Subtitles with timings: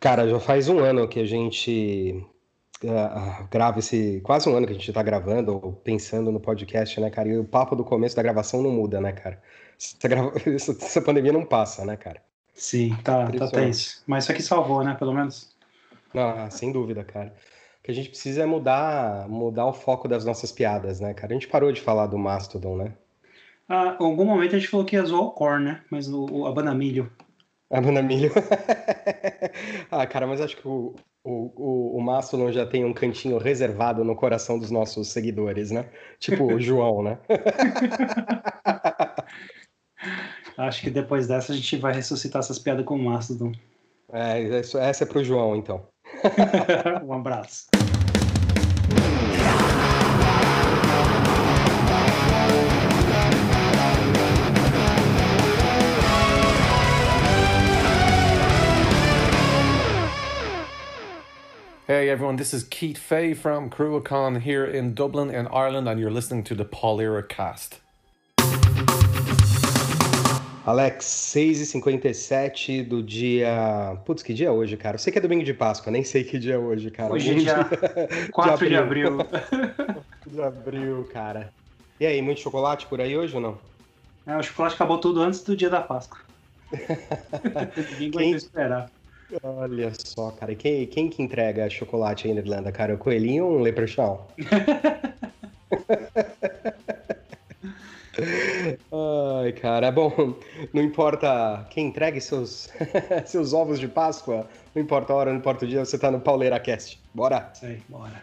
[0.00, 2.24] Cara, já faz um ano que a gente
[2.84, 4.20] uh, grava esse.
[4.22, 7.28] Quase um ano que a gente tá gravando, ou pensando no podcast, né, cara?
[7.28, 9.42] E o papo do começo da gravação não muda, né, cara?
[9.78, 10.32] Essa, grava...
[10.46, 12.22] essa pandemia não passa, né, cara?
[12.54, 14.02] Sim, tá, tá tenso.
[14.06, 15.54] Mas isso aqui salvou, né, pelo menos?
[16.14, 17.34] Ah, sem dúvida, cara.
[17.80, 21.32] O que a gente precisa é mudar, mudar o foco das nossas piadas, né, cara?
[21.32, 22.92] A gente parou de falar do Mastodon, né?
[23.68, 25.82] Ah, em algum momento a gente falou que ia zoar o Core, né?
[25.90, 26.46] Mas o, o
[27.70, 28.30] a Banamilho.
[28.32, 29.86] A Banamilho.
[29.90, 30.94] ah, cara, mas acho que o,
[31.24, 35.88] o, o, o Mastodon já tem um cantinho reservado no coração dos nossos seguidores, né?
[36.18, 37.18] Tipo o João, né?
[40.56, 43.52] Acho que depois dessa a gente vai ressuscitar essas piadas com o Mastodon.
[44.10, 45.86] É, essa é pro João, então.
[47.04, 47.66] um abraço.
[61.88, 66.10] Hey everyone, this is Keith Fay from Cruacon here in Dublin in Ireland, and you're
[66.10, 67.78] listening to the Paulira cast.
[70.66, 73.96] Alex, 6h57 do dia.
[74.04, 74.96] Putz, que dia é hoje, cara?
[74.96, 77.12] Eu sei que é domingo de Páscoa, nem sei que dia é hoje, cara.
[77.12, 77.70] Hoje é dia
[78.32, 79.18] 4 de abril.
[80.26, 81.52] de abril, cara.
[82.00, 83.58] E aí, muito chocolate por aí hoje ou não?
[84.26, 86.18] É, o chocolate acabou tudo antes do dia da Páscoa.
[88.00, 88.32] Ninguém quem...
[88.32, 88.90] esperar.
[89.42, 90.52] Olha só, cara.
[90.52, 92.94] E quem, quem que entrega chocolate aí na Irlanda, cara?
[92.94, 94.18] O coelhinho ou um leprechaun?
[99.42, 100.34] Ai, cara, bom,
[100.72, 102.70] não importa quem entregue seus,
[103.26, 106.18] seus ovos de Páscoa, não importa a hora, não importa o dia, você tá no
[106.18, 106.98] Pauleira Cast.
[107.12, 107.50] Bora?
[107.52, 108.14] Sei, bora.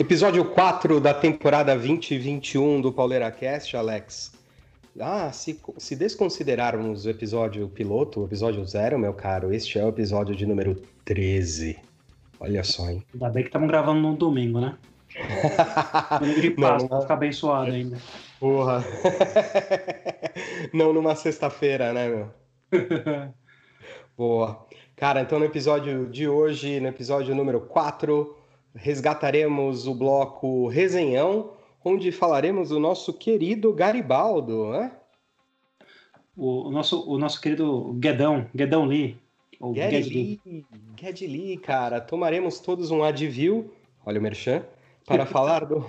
[0.00, 4.32] Episódio 4 da temporada 2021 do Pauleira Cast, Alex.
[4.98, 9.88] Ah, se, se desconsiderarmos o episódio piloto, o episódio zero, meu caro, este é o
[9.88, 11.78] episódio de número 13.
[12.40, 13.04] Olha só, hein?
[13.12, 14.76] Ainda bem que estamos gravando no domingo, né?
[16.18, 17.98] domingo de Páscoa, pra ficar bem suado ainda.
[18.40, 18.82] Porra.
[20.72, 22.30] não numa sexta-feira, né, meu?
[24.16, 24.66] Boa.
[24.96, 28.36] Cara, então no episódio de hoje, no episódio número 4,
[28.74, 31.52] resgataremos o bloco Resenhão,
[31.84, 34.92] onde falaremos do nosso querido Garibaldo, né?
[36.36, 39.18] O, o nosso, o nosso querido Guedão, Guedão Lee.
[39.60, 41.58] Ou Ged Lee.
[41.58, 42.00] Cara.
[42.00, 43.70] Tomaremos todos um Advil,
[44.06, 44.64] olha o merchan,
[45.04, 45.84] para falar do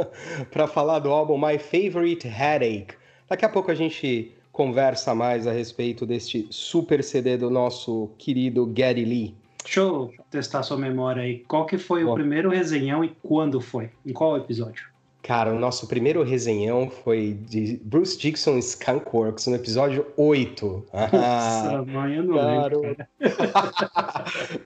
[0.50, 2.96] para falar do álbum My Favorite Headache.
[3.28, 8.70] Daqui a pouco a gente conversa mais a respeito deste super CD do nosso querido
[8.74, 9.34] Geddy Lee.
[9.62, 11.40] Deixa eu testar sua memória aí.
[11.40, 12.12] Qual que foi Bom.
[12.12, 13.90] o primeiro resenhão e quando foi?
[14.04, 14.89] Em qual episódio?
[15.22, 20.86] Cara, o nosso primeiro resenhão foi de Bruce Dixon Skunkworks, no episódio 8.
[20.92, 22.80] Nossa, ah, mãe, eu não claro.
[22.80, 23.06] lembro.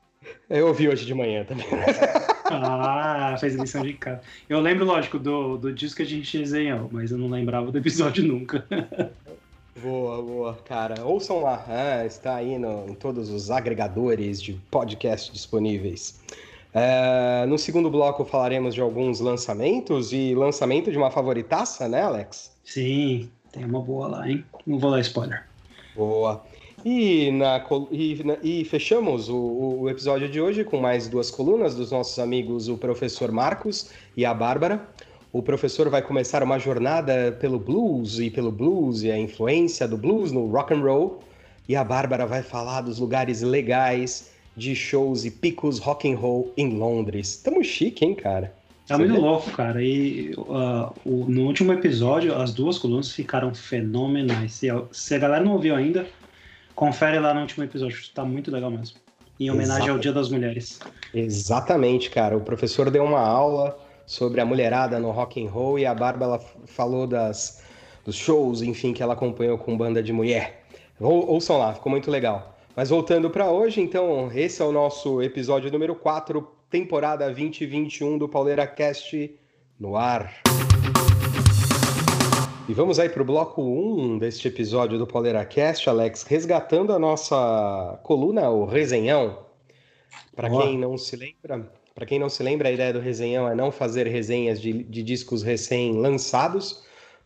[0.48, 1.66] eu ouvi hoje de manhã também.
[2.46, 4.20] ah, fez lição de casa.
[4.48, 7.78] Eu lembro, lógico, do, do disco que a gente resenhou, mas eu não lembrava do
[7.78, 8.64] episódio nunca.
[9.82, 11.04] Boa, boa, cara.
[11.04, 16.20] Ouçam lá, ah, está aí no, em todos os agregadores de podcast disponíveis.
[16.74, 22.50] É, no segundo bloco falaremos de alguns lançamentos e lançamento de uma favoritaça, né, Alex?
[22.64, 24.44] Sim, tem uma boa lá, hein?
[24.66, 25.46] Não vou dar spoiler.
[25.94, 26.42] Boa.
[26.84, 31.92] E, na, e, e fechamos o, o, episódio de hoje com mais duas colunas dos
[31.92, 34.86] nossos amigos, o professor Marcos e a Bárbara.
[35.32, 39.96] O professor vai começar uma jornada pelo blues e pelo blues e a influência do
[39.96, 41.20] blues no rock and roll.
[41.68, 46.52] E a Bárbara vai falar dos lugares legais de shows e picos rock and roll
[46.56, 47.36] em Londres.
[47.36, 48.54] Tamo chique, hein, cara?
[48.86, 49.82] Tá muito louco, cara.
[49.82, 54.52] E uh, o, no último episódio, as duas colunas ficaram fenomenais.
[54.52, 56.06] Se a, se a galera não ouviu ainda,
[56.74, 57.98] confere lá no último episódio.
[58.12, 58.98] Tá muito legal mesmo.
[59.40, 59.90] Em homenagem Exatamente.
[59.90, 60.80] ao Dia das Mulheres.
[61.12, 62.36] Exatamente, cara.
[62.36, 63.76] O professor deu uma aula
[64.06, 67.62] sobre a mulherada no rock and roll e a Bárbara falou das,
[68.04, 70.62] dos shows, enfim, que ela acompanhou com banda de mulher.
[71.00, 72.53] Ou, ouçam lá, ficou muito legal.
[72.76, 78.28] Mas voltando para hoje, então, esse é o nosso episódio número 4, temporada 2021 do
[78.28, 79.32] Pauleira Cast
[79.78, 80.42] no ar.
[82.68, 86.98] E vamos aí para o bloco 1 deste episódio do Pauleira Cast, Alex, resgatando a
[86.98, 89.38] nossa coluna, o Resenhão.
[90.34, 93.54] Para quem não se lembra, para quem não se lembra, a ideia do Resenhão é
[93.54, 96.82] não fazer resenhas de, de discos recém-lançados,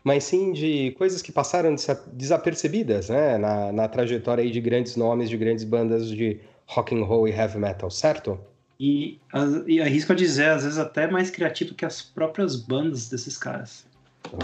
[0.09, 1.77] mas sim de coisas que passaram
[2.15, 7.29] desapercebidas né, na, na trajetória de grandes nomes, de grandes bandas de rock and roll
[7.29, 8.41] e heavy metal, certo?
[8.81, 9.21] E,
[9.67, 13.87] e arrisco a dizer, às vezes até mais criativo que as próprias bandas desses caras.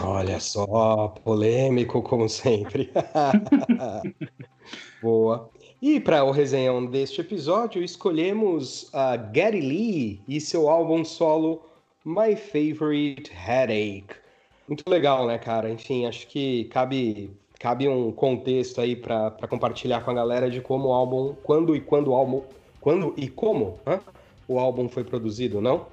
[0.02, 2.92] Olha só, polêmico como sempre.
[5.00, 5.48] Boa.
[5.80, 11.62] E para o resenhão deste episódio, escolhemos a Gary Lee e seu álbum solo
[12.04, 14.23] My Favorite Headache.
[14.66, 15.70] Muito legal, né, cara?
[15.70, 20.88] Enfim, acho que cabe, cabe um contexto aí para compartilhar com a galera de como
[20.88, 22.42] o álbum, quando e quando o álbum,
[22.80, 24.00] quando e como hein?
[24.48, 25.86] o álbum foi produzido, não?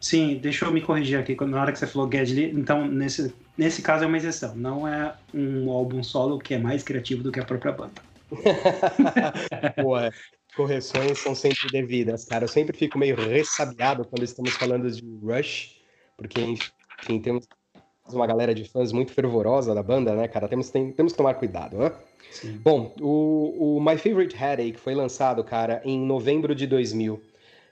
[0.00, 1.36] Sim, deixa eu me corrigir aqui.
[1.44, 4.54] Na hora que você falou Geddy Lee, então nesse, nesse caso é uma exceção.
[4.56, 8.02] Não é um álbum solo que é mais criativo do que a própria banda.
[9.52, 10.10] É.
[10.56, 12.44] correções são sempre devidas, cara.
[12.44, 15.80] Eu sempre fico meio ressabiado quando estamos falando de Rush,
[16.16, 17.46] porque, enfim, temos
[18.10, 20.48] uma galera de fãs muito fervorosa da banda, né, cara?
[20.48, 21.92] Temos, tem, temos que tomar cuidado, né?
[22.30, 22.58] Sim.
[22.62, 27.20] Bom, o, o My Favorite Headache foi lançado, cara, em novembro de 2000.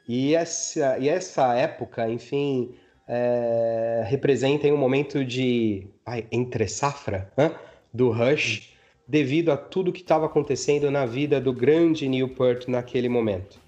[0.06, 2.75] E essa, e essa época, enfim,
[3.09, 7.50] é, representa um momento de ai, entre safra hein?
[7.93, 8.73] do Rush,
[9.06, 13.59] devido a tudo que estava acontecendo na vida do grande Newport naquele momento.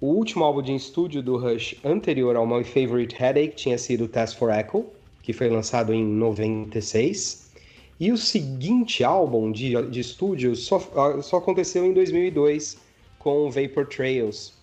[0.00, 4.38] O último álbum de estúdio do Rush anterior ao My Favorite Headache tinha sido Test
[4.38, 4.86] for Echo,
[5.22, 7.50] que foi lançado em 96.
[7.98, 10.80] E o seguinte álbum de, de estúdio só,
[11.22, 12.78] só aconteceu em 2002
[13.18, 14.54] com Vapor Trails.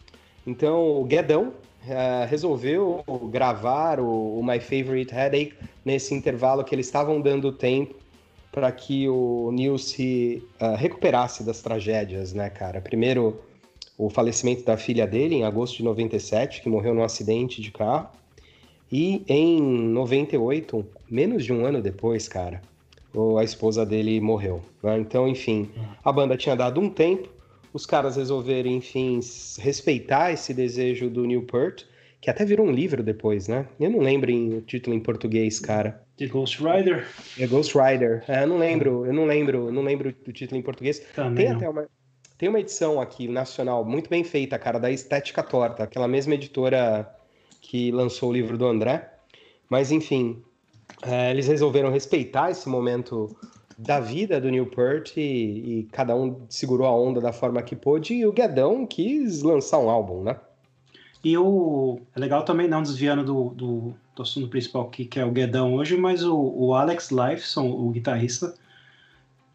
[0.45, 5.54] Então o Guedão uh, resolveu gravar o, o, My Favorite Headache
[5.86, 7.95] nesse intervalo que eles estavam dando tempo
[8.51, 12.81] para que o Neil se uh, recuperasse das tragédias, né, cara?
[12.81, 13.39] Primeiro,
[13.98, 18.10] o falecimento da filha dele em agosto de 97, que morreu num acidente de carro.
[18.92, 22.62] E em 98, menos de um ano depois, cara,
[23.38, 24.62] a esposa dele morreu.
[24.81, 25.00] Né?
[25.00, 25.69] Então, enfim,
[26.04, 27.30] a banda tinha dado um tempo,
[27.74, 29.19] os caras resolveram, enfim,
[29.60, 31.84] respeitar esse desejo do Newport,
[32.19, 33.68] que até virou um livro depois, né?
[33.80, 36.04] Eu não lembro o título em português, cara.
[36.18, 37.06] The Ghost Rider?
[37.38, 38.24] The Ghost Rider.
[38.28, 41.00] É, eu não lembro, eu não lembro, não lembro do título em português.
[41.16, 41.88] Também tem até uma
[42.38, 47.12] tem uma edição aqui nacional muito bem feita, cara, da Estética Torta, aquela mesma editora
[47.68, 49.14] que lançou o livro do André.
[49.69, 50.42] Mas, enfim,
[51.02, 53.36] é, eles resolveram respeitar esse momento
[53.78, 58.16] da vida do Newport e, e, cada um segurou a onda da forma que pôde
[58.16, 60.38] e o Guedão quis lançar um álbum, né?
[61.24, 65.25] E o é legal também, não desviando do, do, do assunto principal aqui, que é
[65.25, 68.56] o Guedão hoje, mas o, o Alex Lifeson, o guitarrista,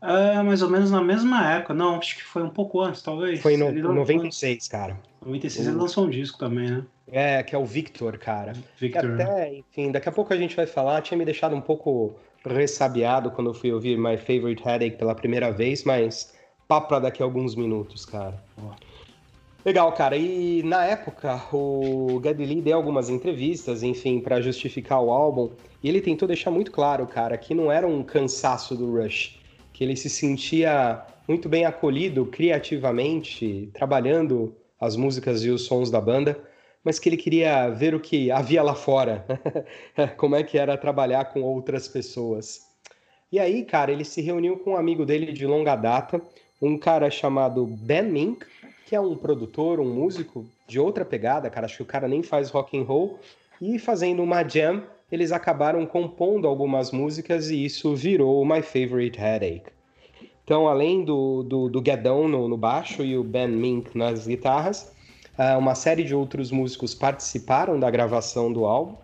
[0.03, 1.73] é mais ou menos na mesma época.
[1.73, 3.41] Não, acho que foi um pouco antes, talvez.
[3.41, 4.99] Foi em no, 96, cara.
[5.25, 5.71] 96 o...
[5.71, 6.85] ele lançou um disco também, né?
[7.11, 8.53] É, que é o Victor, cara.
[8.79, 9.13] Victor.
[9.13, 11.01] até, enfim, daqui a pouco a gente vai falar.
[11.03, 12.15] Tinha me deixado um pouco
[12.45, 16.35] ressabiado quando eu fui ouvir My Favorite Headache pela primeira vez, mas
[16.67, 18.43] papo pra daqui a alguns minutos, cara.
[19.65, 20.17] Legal, cara.
[20.17, 25.51] E na época, o Geddy Lee deu algumas entrevistas, enfim, para justificar o álbum,
[25.83, 29.39] e ele tentou deixar muito claro, cara, que não era um cansaço do Rush,
[29.73, 36.01] que ele se sentia muito bem acolhido criativamente, trabalhando as músicas e os sons da
[36.01, 36.39] banda,
[36.85, 39.25] mas que ele queria ver o que havia lá fora,
[40.17, 42.61] como é que era trabalhar com outras pessoas.
[43.31, 46.21] E aí, cara, ele se reuniu com um amigo dele de longa data,
[46.61, 48.45] um cara chamado Ben Mink,
[48.87, 52.23] que é um produtor, um músico de outra pegada, cara, acho que o cara nem
[52.23, 53.19] faz rock and roll,
[53.61, 54.83] e fazendo uma jam,
[55.13, 59.67] eles acabaram compondo algumas músicas e isso virou My Favorite Headache.
[60.43, 64.93] Então, além do, do, do Guedão no, no baixo e o Ben Mink nas guitarras,
[65.39, 68.97] Uh, uma série de outros músicos participaram da gravação do álbum.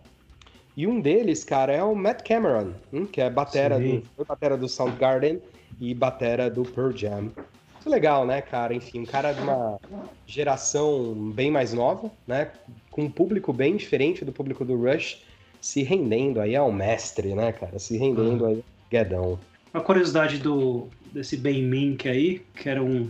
[0.77, 4.69] E um deles, cara, é o Matt Cameron, hum, que é batera do, batera do
[4.69, 5.41] Soundgarden
[5.81, 7.33] e batera do Pearl Jam.
[7.75, 8.75] Muito legal, né, cara?
[8.75, 9.81] Enfim, um cara de uma
[10.27, 12.53] geração bem mais nova, né?
[12.91, 15.23] Com um público bem diferente do público do Rush,
[15.61, 17.79] se rendendo aí ao mestre, né, cara?
[17.79, 18.51] Se rendendo uhum.
[18.51, 19.39] aí ao Guedão.
[19.73, 23.09] Uma curiosidade do, desse Ben Mink aí, que era um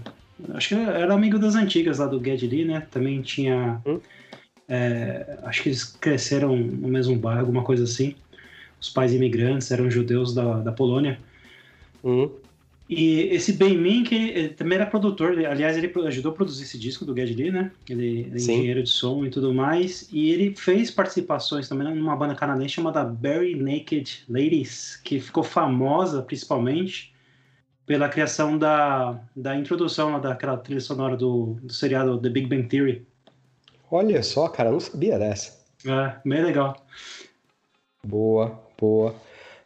[0.54, 2.86] Acho que era amigo das antigas lá do Geddy Lee, né?
[2.90, 3.80] Também tinha.
[3.84, 4.00] Hum?
[4.68, 8.14] É, acho que eles cresceram no mesmo bairro, alguma coisa assim.
[8.80, 11.18] Os pais imigrantes eram judeus da, da Polônia.
[12.04, 12.30] Hum.
[12.88, 17.04] E esse Ben Mink ele também era produtor, aliás, ele ajudou a produzir esse disco
[17.04, 17.70] do Geddy Lee, né?
[17.88, 20.08] Ele é engenheiro de som e tudo mais.
[20.10, 26.22] E ele fez participações também numa banda canadense chamada Very Naked Ladies, que ficou famosa
[26.22, 27.12] principalmente
[27.84, 33.06] pela criação da, da introdução daquela trilha sonora do, do seriado The Big Bang Theory.
[33.90, 35.58] Olha só, cara, eu não sabia dessa.
[35.86, 36.86] É, bem legal.
[38.04, 39.14] Boa, boa.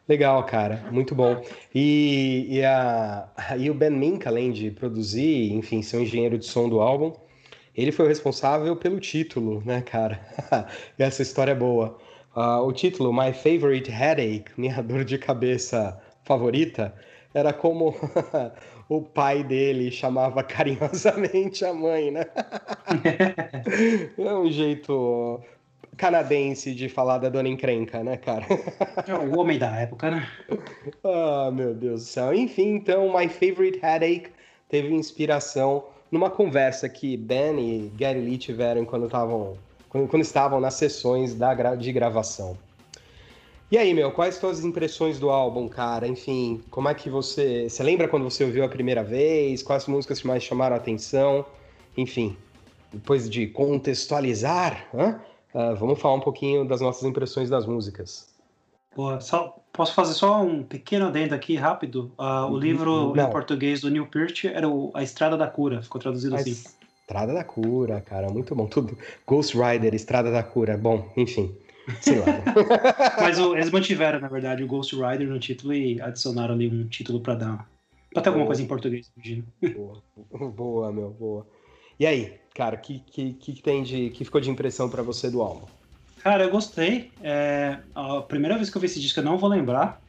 [0.07, 1.41] Legal, cara, muito bom.
[1.73, 6.45] E, e, a, e o Ben Mink, além de produzir, enfim, ser um engenheiro de
[6.45, 7.13] som do álbum,
[7.75, 10.19] ele foi o responsável pelo título, né, cara?
[10.99, 11.97] Essa história é boa.
[12.35, 16.93] Uh, o título, My Favorite Headache, minha dor de cabeça favorita,
[17.33, 17.95] era como
[18.89, 22.25] o pai dele chamava carinhosamente a mãe, né?
[24.17, 25.41] é um jeito
[25.97, 28.45] canadense de falar da dona encrenca, né, cara?
[29.07, 30.27] É o homem da época, né?
[31.03, 32.33] ah, meu Deus do céu.
[32.33, 34.27] Enfim, então, My Favorite Headache
[34.69, 39.57] teve inspiração numa conversa que Ben e Gary Lee tiveram quando estavam
[39.89, 42.57] quando, quando, estavam nas sessões da, de gravação.
[43.71, 46.07] E aí, meu, quais suas impressões do álbum, cara?
[46.07, 47.67] Enfim, como é que você.
[47.67, 49.63] Você lembra quando você ouviu a primeira vez?
[49.63, 51.45] Quais músicas que mais chamaram a atenção?
[51.97, 52.37] Enfim,
[52.91, 54.87] depois de contextualizar,
[55.53, 58.33] uh, vamos falar um pouquinho das nossas impressões das músicas.
[58.95, 62.11] Boa, só, posso fazer só um pequeno adendo aqui, rápido?
[62.17, 63.27] Uh, o livro Não.
[63.27, 66.51] em português do Neil Peart era o A Estrada da Cura, ficou traduzido a assim.
[66.51, 68.67] Estrada da Cura, cara, muito bom.
[68.67, 68.97] Tudo.
[69.25, 70.77] Ghost Rider, Estrada da Cura.
[70.77, 71.55] Bom, enfim.
[72.01, 72.25] Sei lá.
[73.19, 76.87] Mas o, eles mantiveram, na verdade, o Ghost Rider no título e adicionaram ali um
[76.87, 77.69] título para dar.
[78.13, 78.47] Pra ter alguma boa.
[78.47, 79.43] coisa em português, imagino.
[79.75, 80.03] Boa.
[80.51, 81.47] boa, meu, boa.
[82.03, 84.09] E aí, cara, o que, que, que, tem de.
[84.09, 85.65] que ficou de impressão para você do álbum?
[86.21, 87.11] Cara, eu gostei.
[87.23, 90.01] É, a primeira vez que eu vi esse disco eu não vou lembrar.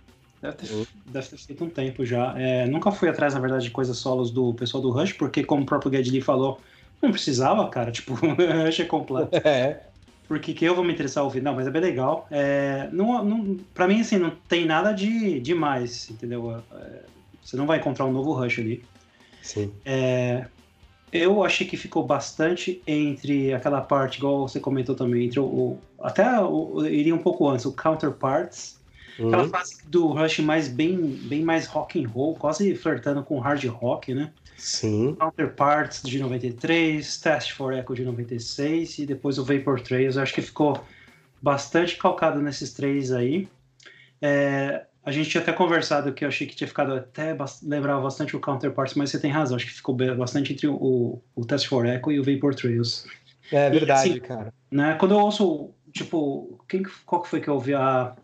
[0.42, 0.84] Deve ter, uhum.
[1.06, 2.34] deve ter feito um tempo já.
[2.36, 5.62] É, nunca fui atrás, na verdade, de coisas solos do pessoal do Rush, porque, como
[5.62, 6.60] o próprio Geddy Lee falou,
[7.00, 7.92] não precisava, cara.
[7.94, 9.30] Tipo, Rush é completo.
[9.46, 9.82] É
[10.26, 11.42] porque que eu vou me interessar a ouvir.
[11.42, 12.26] Não, mas é bem legal.
[12.28, 16.60] É, não, não, pra mim, assim, não tem nada de demais, entendeu?
[16.72, 17.02] É,
[17.40, 18.84] você não vai encontrar um novo Rush ali.
[19.42, 19.70] Sim.
[19.84, 20.46] É,
[21.14, 25.44] eu achei que ficou bastante entre aquela parte, igual você comentou também, entre o.
[25.44, 28.76] o até o, iria um pouco antes, o Counterparts.
[29.16, 29.28] Uhum.
[29.28, 33.64] Aquela fase do Rush mais bem, bem mais rock and roll, quase flertando com hard
[33.66, 34.32] rock, né?
[34.56, 35.14] Sim.
[35.14, 40.16] Counterparts de 93, Test for Echo de 96 e depois o Vapor Trails.
[40.16, 40.82] Eu acho que ficou
[41.40, 43.48] bastante calcado nesses três aí.
[44.20, 48.34] É, a gente tinha até conversado que eu achei que tinha ficado até lembrava bastante
[48.34, 51.86] o Counterparts, mas você tem razão, acho que ficou bastante entre o, o Test for
[51.86, 53.06] Echo e o Vapor Trails.
[53.52, 54.52] É verdade, e, assim, cara.
[54.70, 58.16] Né, quando eu ouço, tipo, quem, qual que foi que eu ouvi a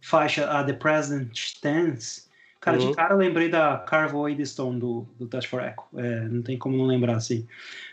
[0.00, 2.30] faixa, a The President Stands,
[2.62, 2.90] Cara, uhum.
[2.90, 5.84] de cara eu lembrei da Carve Away Stone do, do Test for Echo.
[5.96, 7.44] É, não tem como não lembrar, assim.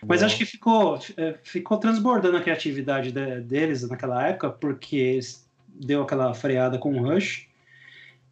[0.05, 5.19] Mas acho que ficou, é, ficou transbordando a criatividade de, deles naquela época, porque
[5.67, 7.48] deu aquela freada com o Rush.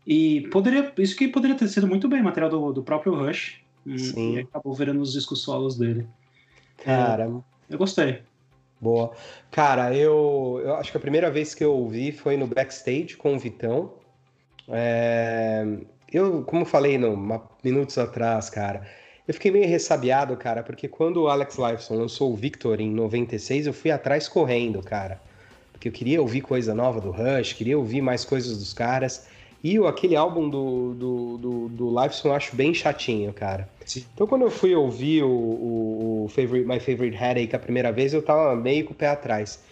[0.07, 3.59] E poderia, isso que poderia ter sido muito bem material do, do próprio Rush.
[3.97, 4.35] Sim.
[4.35, 6.07] E acabou virando os discos solos dele.
[6.77, 7.25] Cara.
[7.25, 8.21] É, eu gostei.
[8.79, 9.11] Boa.
[9.51, 13.35] Cara, eu, eu acho que a primeira vez que eu ouvi foi no backstage com
[13.35, 13.93] o Vitão.
[14.69, 15.65] É,
[16.11, 18.87] eu, como falei no, minutos atrás, cara,
[19.27, 23.67] eu fiquei meio ressabiado, cara, porque quando o Alex Lifeson lançou o Victor em 96,
[23.67, 25.19] eu fui atrás correndo, cara.
[25.73, 29.27] Porque eu queria ouvir coisa nova do Rush, queria ouvir mais coisas dos caras.
[29.63, 33.67] E aquele álbum do, do, do, do Lifeson eu acho bem chatinho, cara.
[33.85, 34.05] Sim.
[34.13, 38.13] Então quando eu fui ouvir o, o, o favorite, My Favorite Headache a primeira vez,
[38.13, 39.63] eu tava meio com o pé atrás.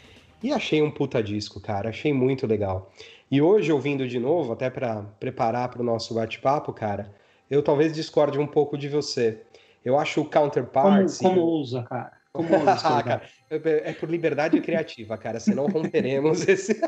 [0.43, 1.89] E achei um puta disco, cara.
[1.89, 2.91] Achei muito legal.
[3.31, 7.11] E hoje, ouvindo de novo, até para preparar para o nosso bate-papo, cara,
[7.49, 9.41] eu talvez discorde um pouco de você.
[9.83, 11.17] Eu acho o Counterparts.
[11.17, 12.11] Como, como usa, cara?
[12.31, 16.79] Como usa, cara, é por liberdade criativa, cara, senão romperemos esse.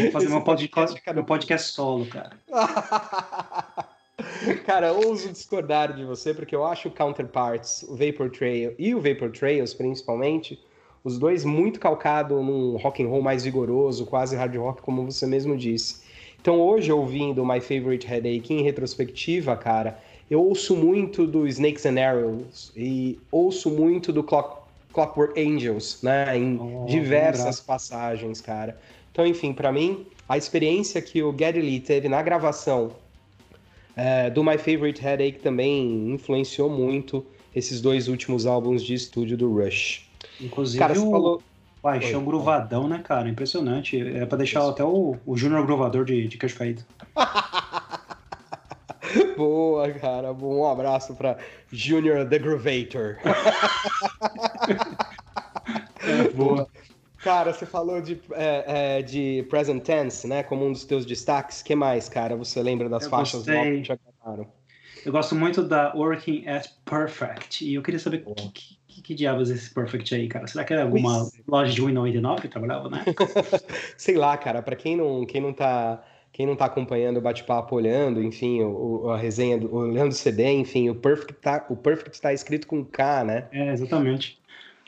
[0.00, 2.30] Vou fazer meu podcast, meu podcast solo, cara.
[4.66, 9.00] cara, ouso discordar de você, porque eu acho o Counterparts, o Vapor Trail e o
[9.00, 10.58] Vapor Trails, principalmente,
[11.02, 15.26] os dois muito calcado num rock and roll mais vigoroso, quase hard rock, como você
[15.26, 16.02] mesmo disse.
[16.40, 19.98] Então hoje, ouvindo My Favorite Headache em retrospectiva, cara,
[20.30, 26.36] eu ouço muito do Snakes and Arrows e ouço muito do Clock, Clockwork Angels, né,
[26.36, 28.78] em oh, diversas passagens, cara.
[29.18, 32.92] Então, enfim, para mim, a experiência que o Geddy Lee teve na gravação
[33.96, 39.52] é, do My Favorite Headache também influenciou muito esses dois últimos álbuns de estúdio do
[39.52, 40.08] Rush.
[40.40, 41.42] Inclusive cara, o falou...
[41.82, 42.26] Paixão Oi.
[42.26, 43.28] Gruvadão, né, cara?
[43.28, 44.00] Impressionante.
[44.00, 44.70] É pra deixar Isso.
[44.70, 46.84] até o, o Júnior Gruvador de, de queixo caído.
[49.36, 50.32] Boa, cara.
[50.32, 51.38] Um abraço pra
[51.72, 53.16] Junior The Groovator.
[56.06, 56.67] é, boa.
[57.22, 60.42] Cara, você falou de, é, é, de Present Tense, né?
[60.42, 61.62] Como um dos teus destaques.
[61.62, 62.36] que mais, cara?
[62.36, 63.82] Você lembra das eu faixas gostei.
[63.82, 64.46] que já cantaram?
[65.04, 67.64] Eu gosto muito da Working at Perfect.
[67.64, 70.46] E eu queria saber o que, que, que, diabos é esse Perfect aí, cara?
[70.46, 71.42] Será que era alguma pois...
[71.46, 73.04] loja de 1,99 que trabalhava, né?
[73.96, 74.62] Sei lá, cara.
[74.62, 79.10] Para quem não, quem não tá quem não tá acompanhando o bate-papo olhando, enfim, o,
[79.10, 82.84] a resenha, do, olhando o CD, enfim, o Perfect tá, o Perfect tá escrito com
[82.84, 83.48] K, né?
[83.50, 84.37] É, exatamente.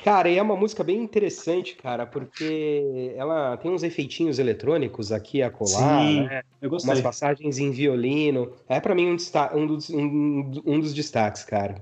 [0.04, 5.42] Cara, e é uma música bem interessante, cara, porque ela tem uns efeitinhos eletrônicos aqui
[5.42, 6.42] a colar, Sim, né?
[6.60, 6.90] Eu gostei.
[6.90, 8.52] Umas passagens em violino.
[8.68, 9.16] É para mim um,
[9.54, 11.74] um, dos, um, um, dos destaques, cara.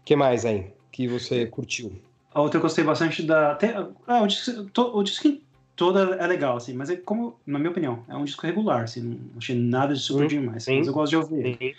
[0.00, 1.92] O que mais aí que você curtiu?
[2.34, 3.54] A outra eu gostei bastante da.
[3.54, 3.70] Tem,
[4.06, 5.38] ah, o, disco, to, o disco
[5.76, 9.02] toda é legal, assim, mas é como, na minha opinião, é um disco regular, assim,
[9.02, 11.58] não achei nada de super demais, sim, mas eu gosto de ouvir.
[11.58, 11.74] Sim.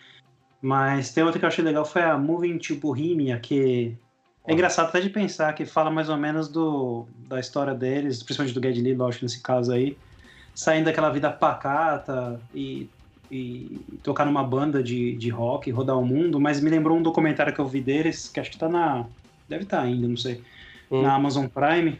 [0.61, 3.97] Mas tem outra que eu achei legal, foi a Moving to Bohemia, que
[4.45, 8.53] é engraçado até de pensar que fala mais ou menos do, da história deles, principalmente
[8.53, 9.97] do Geddy Lee, lógico, nesse caso aí,
[10.53, 12.89] saindo daquela vida pacata e,
[13.31, 17.53] e tocar numa banda de, de rock, rodar o mundo, mas me lembrou um documentário
[17.53, 19.05] que eu vi deles, que acho que tá na...
[19.47, 20.41] deve estar tá ainda, não sei,
[20.91, 21.01] hum.
[21.01, 21.97] na Amazon Prime,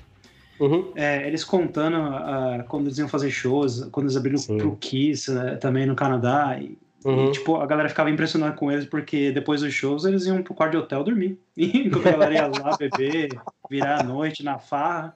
[0.60, 0.92] Uhum.
[0.96, 4.58] É, eles contando uh, quando eles iam fazer shows, quando eles abriram Sim.
[4.58, 6.58] pro Kiss uh, também no Canadá.
[6.62, 7.30] E, uhum.
[7.30, 10.54] e, tipo, a galera ficava impressionada com eles porque depois dos shows eles iam pro
[10.54, 11.38] quarto de hotel dormir.
[11.56, 13.30] E a galera ia lá beber,
[13.70, 15.16] virar a noite na farra.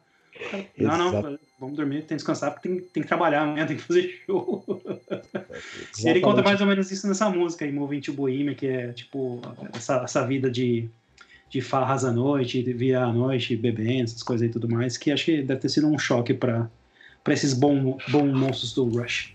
[0.77, 3.81] Não, não, vamos dormir, tem que descansar porque tem, tem que trabalhar amanhã, tem que
[3.81, 4.63] fazer show.
[5.99, 8.93] e ele conta mais ou menos isso nessa música aí, Moving to Bohemia, que é
[8.93, 9.41] tipo
[9.73, 10.87] essa, essa vida de
[11.49, 15.25] de farras à noite, de à noite bebendo, essas coisas e tudo mais, que acho
[15.25, 16.69] que deve ter sido um choque para
[17.29, 19.33] esses bons bom monstros do Rush.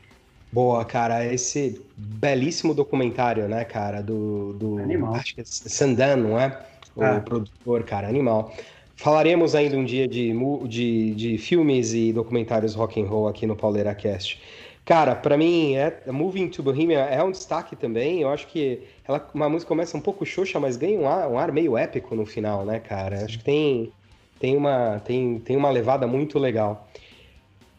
[0.52, 5.14] Boa, cara, esse belíssimo documentário, né, cara, do, do animal.
[5.14, 6.60] acho que é Sandan, não é?
[6.94, 7.20] O ah.
[7.20, 8.52] produtor, cara, animal.
[8.96, 10.32] Falaremos ainda um dia de,
[10.68, 14.38] de, de filmes e documentários rock and roll aqui no Pauleira Cast.
[14.84, 18.20] Cara, para mim, é, Moving to Bohemia é um destaque também.
[18.20, 21.38] Eu acho que ela, uma música começa um pouco xoxa, mas ganha um ar, um
[21.38, 23.24] ar meio épico no final, né, cara?
[23.24, 23.92] Acho que tem,
[24.38, 26.86] tem, uma, tem, tem uma levada muito legal.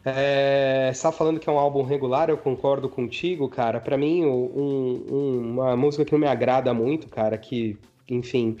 [0.04, 3.80] É, você falando que é um álbum regular, eu concordo contigo, cara.
[3.80, 8.56] Para mim, um, um, uma música que não me agrada muito, cara, que, enfim,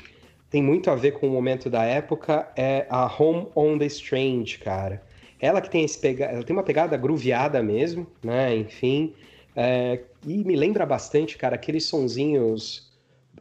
[0.48, 4.58] tem muito a ver com o momento da época, é a Home on the Strange,
[4.58, 5.02] cara.
[5.38, 6.24] Ela que tem esse pega...
[6.26, 8.56] ela tem uma pegada grooveada mesmo, né?
[8.56, 9.12] Enfim.
[9.54, 10.00] É...
[10.26, 12.90] E me lembra bastante, cara, aqueles sonzinhos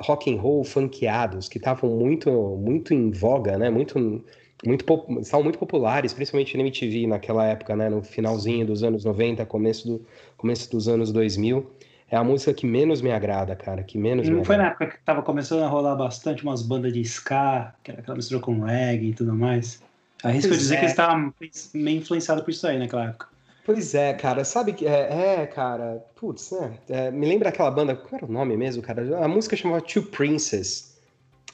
[0.01, 3.69] rock and roll funkeados que estavam muito, muito em voga, né?
[3.69, 4.23] Muito,
[4.65, 4.85] muito
[5.19, 7.89] estavam muito populares, principalmente na MTV naquela época, né?
[7.89, 10.05] No finalzinho dos anos 90, começo, do,
[10.37, 11.69] começo dos anos 2000.
[12.09, 14.69] É a música que menos me agrada, cara, que menos Não me foi agrada.
[14.69, 18.15] na época que tava começando a rolar bastante umas bandas de ska, que era aquela
[18.15, 19.81] mistura com reggae e tudo mais?
[20.23, 20.77] Arrisco dizer é.
[20.77, 21.33] que eles estavam
[21.73, 23.27] meio influenciados por isso aí naquela época.
[23.65, 26.73] Pois é, cara, sabe que é, é cara, putz, né?
[26.89, 29.23] É, me lembra aquela banda, qual era o nome mesmo, cara?
[29.23, 30.97] A música chamava Two Princes.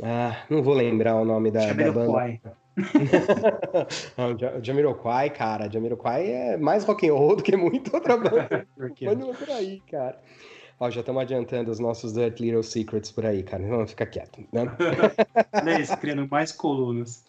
[0.02, 2.39] Ah, não vou lembrar o nome da, da banda.
[2.45, 2.52] não,
[4.63, 8.67] Jamiroquai, cara, Jamiroquai é mais rock and roll do que muita outra banda.
[8.77, 10.19] Continua por aí, cara.
[10.79, 13.62] Ó, já estamos adiantando os nossos Dirt Little Secrets por aí, cara.
[13.63, 14.39] Não, fica quieto.
[14.51, 14.63] Né?
[15.53, 17.25] Olha isso, criando mais colunas.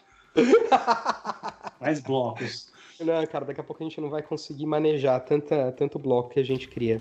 [1.80, 2.70] Mais blocos.
[3.00, 6.38] Não, cara, daqui a pouco a gente não vai conseguir manejar tanta, tanto bloco que
[6.38, 7.00] a gente cria.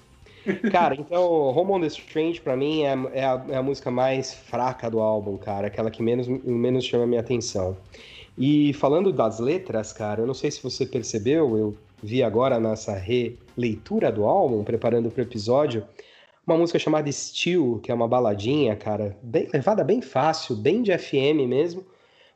[0.71, 4.33] Cara, então, Home on the Strange pra mim é, é, a, é, a, música mais
[4.33, 5.67] fraca do álbum, cara.
[5.67, 7.77] Aquela que menos, menos chama a minha atenção.
[8.39, 12.95] E falando das letras, cara, eu não sei se você percebeu, eu vi agora nessa
[12.95, 15.85] releitura do álbum, preparando pro episódio,
[16.47, 20.97] uma música chamada Steel, que é uma baladinha, cara, bem, levada bem fácil, bem de
[20.97, 21.85] FM mesmo,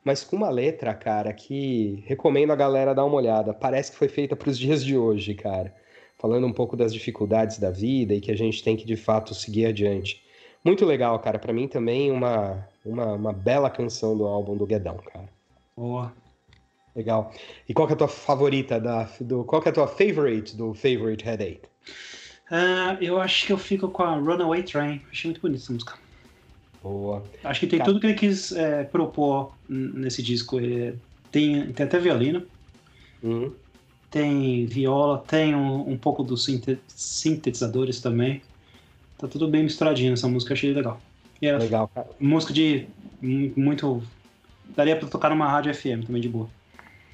[0.03, 3.53] mas com uma letra, cara, que recomendo a galera dar uma olhada.
[3.53, 5.73] Parece que foi feita para os dias de hoje, cara.
[6.19, 9.33] Falando um pouco das dificuldades da vida e que a gente tem que de fato
[9.33, 10.21] seguir adiante.
[10.63, 11.39] Muito legal, cara.
[11.39, 15.29] Para mim também uma, uma, uma, bela canção do álbum do Guedão, cara.
[15.75, 16.13] Boa.
[16.95, 17.33] Legal.
[17.67, 20.55] E qual que é a tua favorita da do qual que é a tua favorite
[20.55, 21.61] do Favorite Headache?
[22.51, 25.01] Uh, eu acho que eu fico com a Runaway Train.
[25.11, 25.97] Achei muito bonita essa música.
[26.83, 27.23] Boa.
[27.43, 27.89] Acho que tem Cara.
[27.89, 30.59] tudo que ele quis é, propor nesse disco.
[30.59, 30.93] É,
[31.31, 32.43] tem, tem até violino.
[33.23, 33.53] Uhum.
[34.11, 36.45] Tem viola, tem um, um pouco dos
[36.89, 38.41] sintetizadores também.
[39.17, 41.01] Tá tudo bem misturadinho nessa música, achei legal.
[41.41, 42.09] E é legal, cara.
[42.19, 42.85] Música de
[43.21, 44.03] muito.
[44.75, 46.49] Daria pra tocar numa rádio FM também de boa.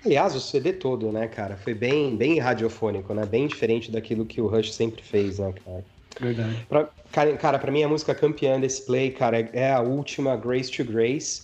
[0.05, 3.25] Aliás, o CD todo, né, cara, foi bem, bem radiofônico, né?
[3.25, 5.83] Bem diferente daquilo que o Rush sempre fez, né, cara?
[6.19, 6.65] Verdade.
[6.69, 6.89] Pra,
[7.37, 11.43] cara, pra mim a música campeã desse play, cara, é a última Grace to Grace,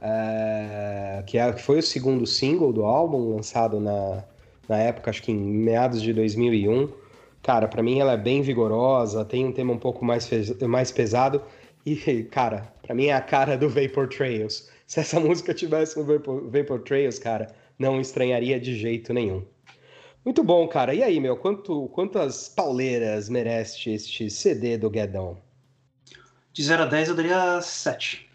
[0.00, 4.24] é, que, é, que foi o segundo single do álbum, lançado na,
[4.68, 6.88] na época, acho que em meados de 2001.
[7.40, 10.28] Cara, para mim ela é bem vigorosa, tem um tema um pouco mais,
[10.62, 11.42] mais pesado
[11.84, 14.70] e, cara, para mim é a cara do Vapor Trails.
[14.92, 19.42] Se essa música tivesse no Vapor, Vapor Trails, cara, não estranharia de jeito nenhum.
[20.22, 20.92] Muito bom, cara.
[20.92, 25.38] E aí, meu, quanto, quantas pauleiras merece este CD do Guedão?
[26.52, 28.28] De 0 a 10 eu daria 7.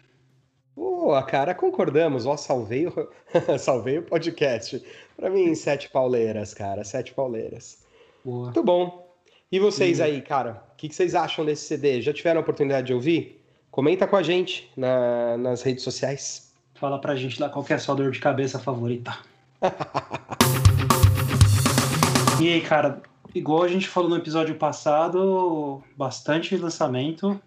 [0.74, 2.26] Boa, cara, concordamos.
[2.26, 3.08] Ó, salvei o,
[3.56, 4.82] salvei o podcast.
[5.16, 7.84] Para mim, sete pauleiras, cara, sete pauleiras.
[8.24, 8.46] Boa.
[8.46, 9.16] Muito bom.
[9.52, 12.02] E vocês aí, cara, o que, que, vocês acham desse CD?
[12.02, 13.44] Já tiveram a oportunidade de ouvir?
[13.70, 16.47] Comenta com a gente na, nas redes sociais.
[16.78, 19.16] Fala pra gente lá qual é a sua dor de cabeça favorita.
[22.40, 23.02] e aí, cara,
[23.34, 27.40] igual a gente falou no episódio passado, bastante lançamento.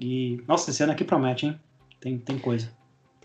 [0.00, 1.58] E, nossa, esse ano aqui promete, hein?
[2.00, 2.70] Tem, tem coisa.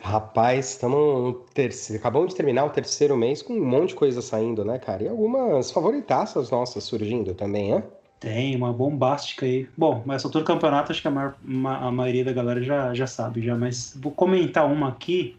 [0.01, 2.01] Rapaz, estamos no terceiro.
[2.01, 5.03] Acabamos de terminar o terceiro mês com um monte de coisa saindo, né, cara?
[5.03, 7.83] E algumas favoritaças nossas surgindo também, né?
[8.19, 9.67] Tem, uma bombástica aí.
[9.77, 11.35] Bom, mas essa altura do campeonato acho que a, maior,
[11.65, 13.55] a maioria da galera já, já sabe, já.
[13.55, 15.37] Mas vou comentar uma aqui.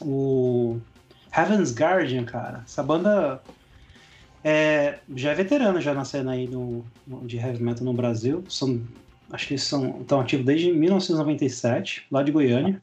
[0.00, 0.78] O
[1.36, 2.62] Heaven's Guardian, cara.
[2.64, 3.42] Essa banda
[4.42, 6.84] é, já é veterana já na cena aí no,
[7.22, 8.44] de heavy metal no Brasil.
[8.48, 8.80] São,
[9.30, 12.82] acho que eles são, estão ativos desde 1997, lá de Goiânia.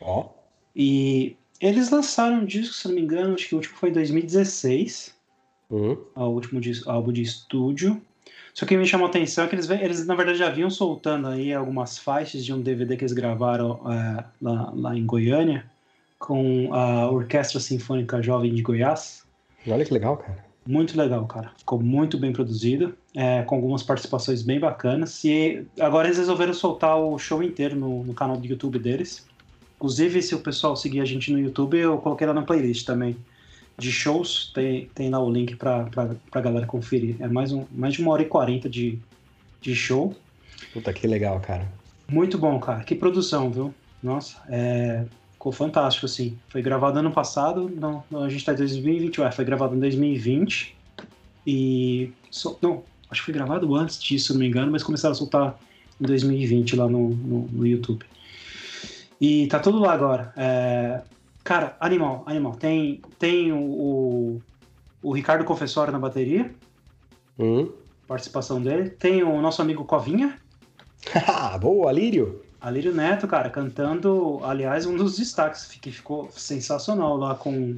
[0.00, 0.20] Ó.
[0.20, 0.40] Oh.
[0.74, 3.92] E eles lançaram um disco, se não me engano, acho que o último foi em
[3.92, 5.14] 2016.
[5.68, 5.98] Uhum.
[6.14, 8.00] O último disco, álbum de estúdio.
[8.54, 11.28] Só que me chamou a atenção é que eles, eles, na verdade, já vinham soltando
[11.28, 15.64] aí algumas faixas de um DVD que eles gravaram é, lá, lá em Goiânia,
[16.20, 19.24] com a Orquestra Sinfônica Jovem de Goiás.
[19.66, 20.44] Olha que legal, cara.
[20.66, 21.50] Muito legal, cara.
[21.56, 25.24] Ficou muito bem produzido, é, com algumas participações bem bacanas.
[25.24, 29.26] E agora eles resolveram soltar o show inteiro no, no canal do YouTube deles.
[29.76, 33.16] Inclusive, se o pessoal seguir a gente no YouTube, eu coloquei lá na playlist também
[33.78, 34.52] de shows.
[34.54, 37.16] Tem, tem lá o link pra, pra, pra galera conferir.
[37.18, 38.98] É mais, um, mais de uma hora e quarenta de,
[39.60, 40.14] de show.
[40.74, 41.66] Puta, que legal, cara.
[42.06, 42.84] Muito bom, cara.
[42.84, 43.74] Que produção, viu?
[44.02, 45.06] Nossa, é...
[45.40, 46.38] ficou fantástico, assim.
[46.50, 50.76] Foi gravado ano passado, não, a gente tá em 2020, ué, foi gravado em 2020.
[51.46, 52.12] E.
[52.30, 52.58] So...
[52.60, 55.58] Não, acho que foi gravado antes disso, se não me engano, mas começaram a soltar
[55.98, 58.04] em 2020 lá no, no, no YouTube.
[59.18, 60.30] E tá tudo lá agora.
[60.36, 61.00] É...
[61.42, 62.52] Cara, animal, animal.
[62.56, 64.42] Tem, tem o,
[65.02, 66.54] o, Ricardo Confessório na bateria.
[67.38, 67.70] Hum.
[68.06, 68.90] Participação dele.
[68.90, 70.36] Tem o nosso amigo Covinha.
[71.60, 72.42] Boa, Alírio.
[72.60, 77.76] Alírio Neto, cara, cantando, aliás, um dos destaques que ficou sensacional lá com.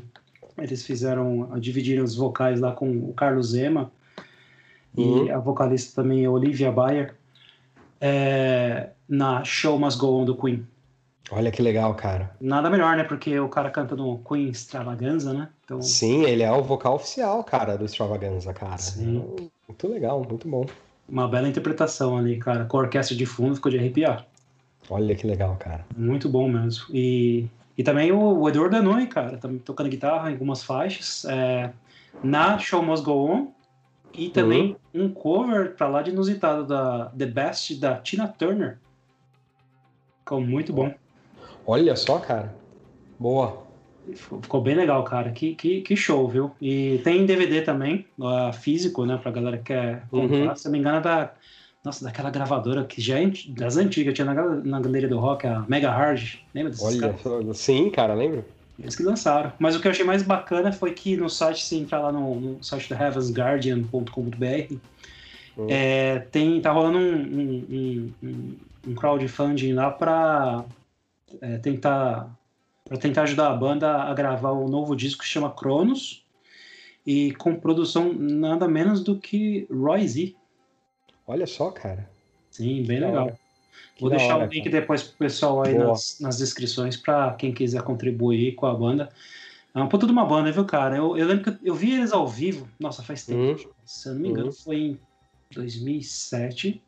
[0.59, 3.91] Eles fizeram, dividiram os vocais lá com o Carlos Zema
[4.97, 5.27] uhum.
[5.27, 7.15] e a vocalista também, Olivia Bayer,
[8.01, 10.67] é, na Show Must Go On do Queen.
[11.31, 12.31] Olha que legal, cara.
[12.41, 13.05] Nada melhor, né?
[13.05, 15.49] Porque o cara canta no Queen Extravaganza, né?
[15.65, 15.81] Então...
[15.81, 18.77] Sim, ele é o vocal oficial, cara, do Extravaganza, cara.
[18.77, 19.25] Sim.
[19.67, 20.67] Muito legal, muito bom.
[21.09, 22.67] Uma bela interpretação ali, cara.
[22.67, 24.27] Com a orquestra de fundo ficou de arrepiar.
[24.91, 25.85] Olha que legal, cara.
[25.97, 26.87] Muito bom mesmo.
[26.91, 31.25] E, e também o, o Eduardo Danoi, cara, também tocando guitarra em algumas faixas.
[31.25, 31.71] É,
[32.23, 33.53] na Show Must Go On.
[34.15, 35.05] E também uhum.
[35.05, 38.79] um cover pra lá de inusitado da The Best da Tina Turner.
[40.19, 40.93] Ficou muito bom.
[41.67, 42.55] Olha só, cara.
[43.19, 43.63] Boa.
[44.15, 45.31] Ficou bem legal, cara.
[45.31, 46.51] Que, que, que show, viu?
[46.61, 49.17] E tem DVD também, uh, físico, né?
[49.17, 50.37] Pra galera que quer comprar.
[50.37, 50.57] Uhum.
[50.57, 51.33] Se não me engano, é da.
[51.85, 55.65] Nossa, daquela gravadora que já é das antigas, tinha na, na galeria do rock, a
[55.69, 56.37] Mega Hard.
[56.55, 57.59] Lembra desses Olha, caras?
[57.59, 58.45] sim, cara, lembro.
[58.79, 59.53] Eles que lançaram.
[59.59, 62.41] Mas o que eu achei mais bacana foi que no site, se entrar lá no,
[62.41, 64.75] no site da heavensguardian.com.br,
[65.57, 65.67] uhum.
[65.69, 68.57] é, tem, tá rolando um, um, um,
[68.89, 70.65] um crowdfunding lá pra
[71.41, 72.31] é, tentar
[72.85, 76.23] para tentar ajudar a banda a gravar o um novo disco que se chama Cronos
[77.07, 80.35] e com produção nada menos do que Roy Z.
[81.33, 82.09] Olha só, cara.
[82.51, 83.39] Sim, bem que legal.
[83.99, 84.81] Vou deixar o link cara.
[84.81, 89.09] depois pro pessoal aí nas, nas, descrições para quem quiser contribuir com a banda.
[89.75, 90.97] É uma puta de uma banda, viu, cara?
[90.97, 93.63] Eu, eu lembro que eu vi eles ao vivo, nossa, faz tempo.
[93.63, 93.71] Uhum.
[93.87, 94.53] Se eu não me engano, uhum.
[94.53, 94.99] foi em
[95.55, 96.83] 2007.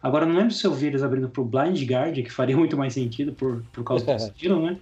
[0.00, 2.94] Agora, não lembro se eu vi eles abrindo pro Blind Guard, que faria muito mais
[2.94, 4.78] sentido por, por causa do estilo, né?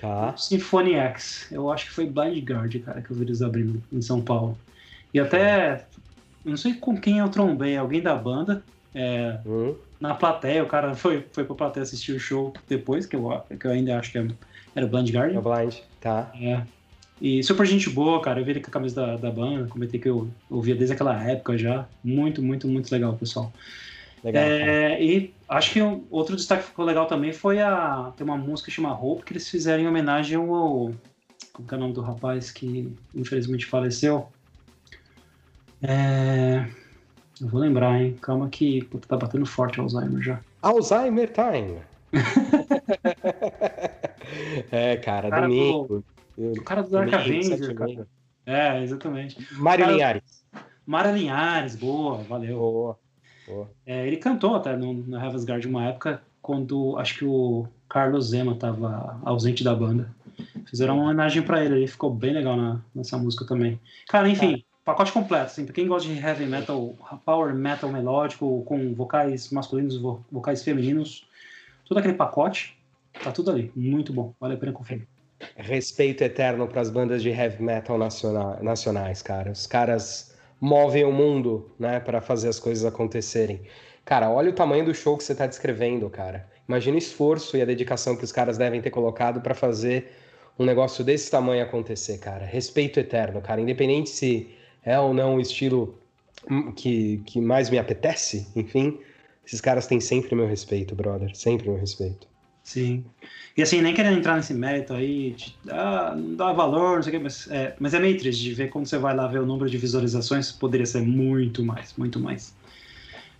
[0.00, 0.36] Tá.
[0.36, 1.48] Symphony X.
[1.52, 4.58] Eu acho que foi Blind Guard, cara, que eu vi eles abrindo em São Paulo.
[5.14, 5.86] E até.
[6.46, 8.62] Não sei com quem eu trombei, alguém da banda.
[8.94, 9.74] É, uhum.
[10.00, 13.66] Na plateia, o cara foi, foi pra plateia assistir o show depois, que eu, que
[13.66, 15.34] eu ainda acho que era o Blind Guard.
[15.34, 16.30] É o Blind, tá.
[16.40, 16.62] É.
[17.20, 18.40] E super gente boa, cara.
[18.40, 21.20] Eu vi ele com a camisa da, da banda, comentei que eu ouvia desde aquela
[21.28, 21.86] época já.
[22.04, 23.52] Muito, muito, muito legal, pessoal.
[24.22, 24.42] Legal.
[24.42, 25.80] É, e acho que
[26.10, 28.12] outro destaque que ficou legal também foi a.
[28.16, 30.92] Tem uma música chamada Hope que eles fizeram em homenagem ao.
[31.52, 34.28] Como é o nome do rapaz que infelizmente faleceu?
[35.82, 36.66] É.
[37.40, 38.16] Eu vou lembrar, hein?
[38.20, 40.40] Calma que puta, tá batendo forte o Alzheimer já.
[40.62, 41.80] Alzheimer time!
[44.72, 46.02] é, cara, cara domingo.
[46.36, 48.06] Do, o cara do Dark Avenger, cara.
[48.46, 49.46] É, exatamente.
[49.54, 50.44] Mário Linhares.
[50.86, 52.96] Mário Linhares, boa, valeu.
[53.46, 53.70] Boa.
[53.84, 58.28] É, ele cantou até no, no Heaven's Guard uma época quando acho que o Carlos
[58.28, 60.14] Zema estava ausente da banda.
[60.68, 63.80] Fizeram uma homenagem para ele, ele ficou bem legal na, nessa música também.
[64.08, 66.94] Cara, enfim, pacote completo, assim, pra quem gosta de heavy metal,
[67.24, 71.26] power metal melódico, com vocais masculinos, vocais femininos,
[71.84, 72.78] todo aquele pacote,
[73.24, 73.72] tá tudo ali.
[73.74, 75.04] Muito bom, vale a pena conferir.
[75.56, 79.50] Respeito eterno para as bandas de heavy metal nacional, nacionais, cara.
[79.50, 83.62] Os caras movem o mundo, né, para fazer as coisas acontecerem.
[84.04, 86.48] Cara, olha o tamanho do show que você está descrevendo, cara.
[86.68, 90.12] Imagina o esforço e a dedicação que os caras devem ter colocado para fazer
[90.56, 92.46] um negócio desse tamanho acontecer, cara.
[92.46, 93.60] Respeito eterno, cara.
[93.60, 94.54] Independente se
[94.86, 95.98] é ou não o estilo
[96.76, 98.98] que, que mais me apetece, enfim,
[99.44, 101.36] esses caras têm sempre meu respeito, brother.
[101.36, 102.26] Sempre meu respeito.
[102.62, 103.04] Sim.
[103.56, 107.14] E assim, nem querendo entrar nesse mérito aí, de, ah, não dá valor, não sei
[107.14, 109.40] o que, mas é, mas é meio triste de ver quando você vai lá ver
[109.40, 112.54] o número de visualizações, poderia ser muito mais, muito mais.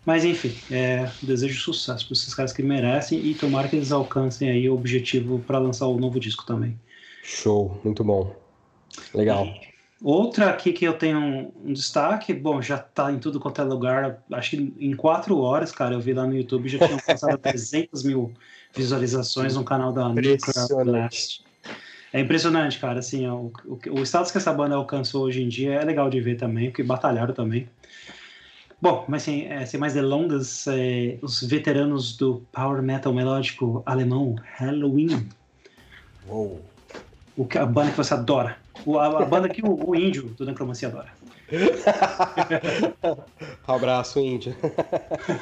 [0.05, 4.49] Mas enfim, é, desejo sucesso para esses caras que merecem e tomara que eles alcancem
[4.49, 6.79] aí o objetivo para lançar o novo disco também.
[7.25, 8.33] Show, muito bom.
[9.13, 9.47] Legal.
[9.47, 9.66] E
[10.03, 13.65] outra aqui que eu tenho um, um, destaque, bom, já tá em tudo quanto é
[13.65, 17.39] lugar, acho que em quatro horas, cara, eu vi lá no YouTube, já tinham passado
[17.39, 18.33] 300 mil
[18.75, 21.45] visualizações no canal da Nuclear Blast.
[22.13, 25.75] É impressionante, cara, assim, o, o, o status que essa banda alcançou hoje em dia
[25.75, 27.69] é legal de ver também, porque batalharam também.
[28.81, 34.37] Bom, mas sem, é, sem mais delongas, é, os veteranos do power metal melódico alemão
[34.57, 35.29] Halloween.
[36.29, 36.63] Uou.
[37.37, 38.59] O, a banda que você adora.
[38.85, 41.09] O, a, a, banda que o, o índio do Necromancia adora.
[43.67, 44.55] Abraço, índio.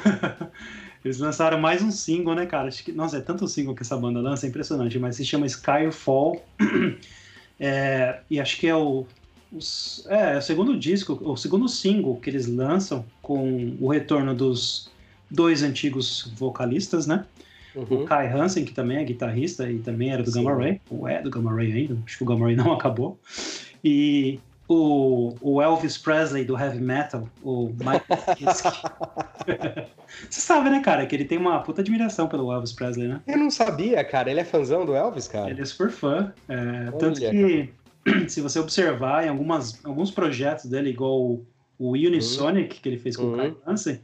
[1.03, 2.67] Eles lançaram mais um single, né, cara?
[2.67, 5.45] Acho que, nossa, é tanto single que essa banda lança, é impressionante, mas se chama
[5.45, 6.41] Skyfall.
[7.57, 9.07] É, e acho que é o
[9.55, 14.89] os, é, o segundo disco, o segundo single que eles lançam com o retorno dos
[15.29, 17.25] dois antigos vocalistas, né?
[17.75, 18.03] Uhum.
[18.03, 20.43] O Kai Hansen, que também é guitarrista e também era do Sim.
[20.43, 23.19] Gamma Ray, ou é do Gamma Ray ainda, acho que o Gamma Ray não acabou.
[23.83, 28.81] E o, o Elvis Presley do heavy metal, o Mike Kiske.
[30.29, 33.21] Você sabe, né, cara, que ele tem uma puta admiração pelo Elvis Presley, né?
[33.27, 34.31] Eu não sabia, cara.
[34.31, 35.49] Ele é fãzão do Elvis, cara.
[35.49, 36.33] Ele é super fã.
[36.47, 37.25] É, tanto que.
[37.25, 37.85] Cara
[38.27, 41.45] se você observar em algumas, alguns projetos dele, igual o,
[41.77, 42.81] o Unisonic, uhum.
[42.81, 43.33] que ele fez com uhum.
[43.33, 43.99] o Kai Hansen,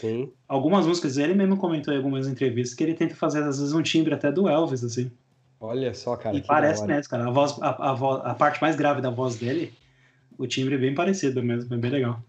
[0.00, 0.32] Sim.
[0.48, 3.82] algumas músicas, ele mesmo comentou em algumas entrevistas que ele tenta fazer, às vezes, um
[3.82, 5.10] timbre até do Elvis, assim.
[5.60, 6.34] Olha só, cara.
[6.34, 7.26] E parece mesmo, cara.
[7.26, 9.74] A, voz, a, a, voz, a parte mais grave da voz dele,
[10.38, 12.22] o timbre é bem parecido mesmo, é bem legal.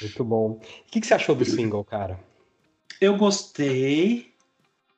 [0.00, 0.52] Muito bom.
[0.52, 0.60] O
[0.90, 2.18] que, que você achou do single, cara?
[2.98, 4.32] Eu gostei.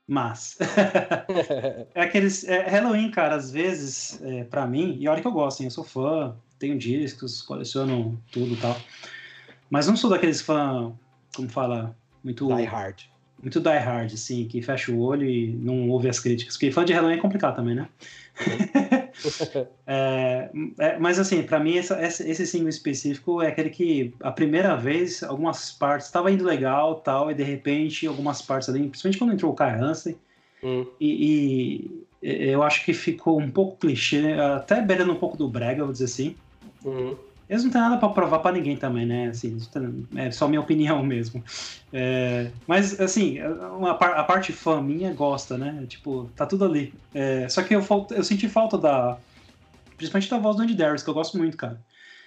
[0.06, 0.56] Mas.
[1.94, 2.44] é aqueles.
[2.44, 5.72] É, Halloween, cara, às vezes, é, para mim, e olha que eu gosto, hein, eu
[5.72, 8.76] sou fã, tenho discos, coleciono tudo e tal.
[9.68, 10.92] Mas não sou daqueles fã,
[11.34, 12.46] como fala, muito.
[12.54, 13.02] Die hard.
[13.42, 16.54] Muito die hard, assim, que fecha o olho e não ouve as críticas.
[16.54, 17.88] Porque fã de Halloween é complicado também, né?
[19.86, 24.76] é, é, mas assim, para mim essa, esse single específico é aquele que a primeira
[24.76, 29.32] vez algumas partes estava indo legal tal e de repente algumas partes ali, principalmente quando
[29.34, 30.16] entrou o Kai Hansen
[30.62, 30.86] hum.
[31.00, 31.90] e,
[32.22, 35.92] e, eu acho que ficou um pouco clichê, até beirando um pouco do brega, vou
[35.92, 36.36] dizer assim.
[36.84, 37.16] Uhum.
[37.50, 39.26] Eles não têm nada para provar para ninguém também, né?
[39.26, 39.58] Assim,
[40.14, 41.42] é só minha opinião mesmo.
[41.92, 43.40] É, mas, assim,
[43.76, 45.84] uma, a parte fã minha gosta, né?
[45.88, 46.94] Tipo, tá tudo ali.
[47.12, 49.18] É, só que eu, eu senti falta da.
[49.96, 51.80] Principalmente da voz do Andy Darius, que eu gosto muito, cara.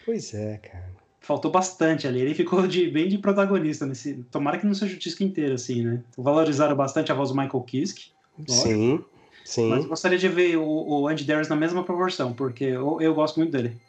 [0.05, 0.91] Pois é, cara.
[1.21, 2.19] Faltou bastante ali.
[2.19, 4.15] Ele ficou de, bem de protagonista nesse.
[4.29, 6.01] Tomara que não seja o disco inteiro, assim, né?
[6.17, 8.11] Valorizaram bastante a voz do Michael Kiske.
[8.45, 9.01] Sim,
[9.45, 9.69] sim.
[9.69, 13.39] Mas gostaria de ver o, o Andy Darius na mesma proporção, porque eu, eu gosto
[13.39, 13.79] muito dele.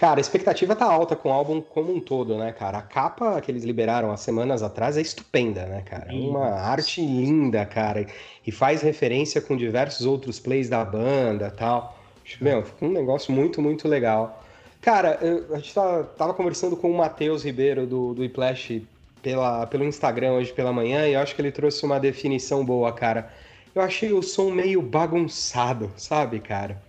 [0.00, 2.78] Cara, a expectativa tá alta com o álbum como um todo, né, cara?
[2.78, 6.10] A capa que eles liberaram há semanas atrás é estupenda, né, cara?
[6.10, 8.06] É uma arte linda, cara.
[8.46, 11.98] E faz referência com diversos outros plays da banda tal.
[12.40, 14.42] Meu, ficou um negócio muito, muito legal.
[14.80, 18.80] Cara, eu, a gente tá, tava conversando com o Matheus Ribeiro do, do Iplash
[19.22, 22.90] pela, pelo Instagram hoje pela manhã e eu acho que ele trouxe uma definição boa,
[22.90, 23.30] cara.
[23.74, 26.80] Eu achei o som meio bagunçado, sabe, cara?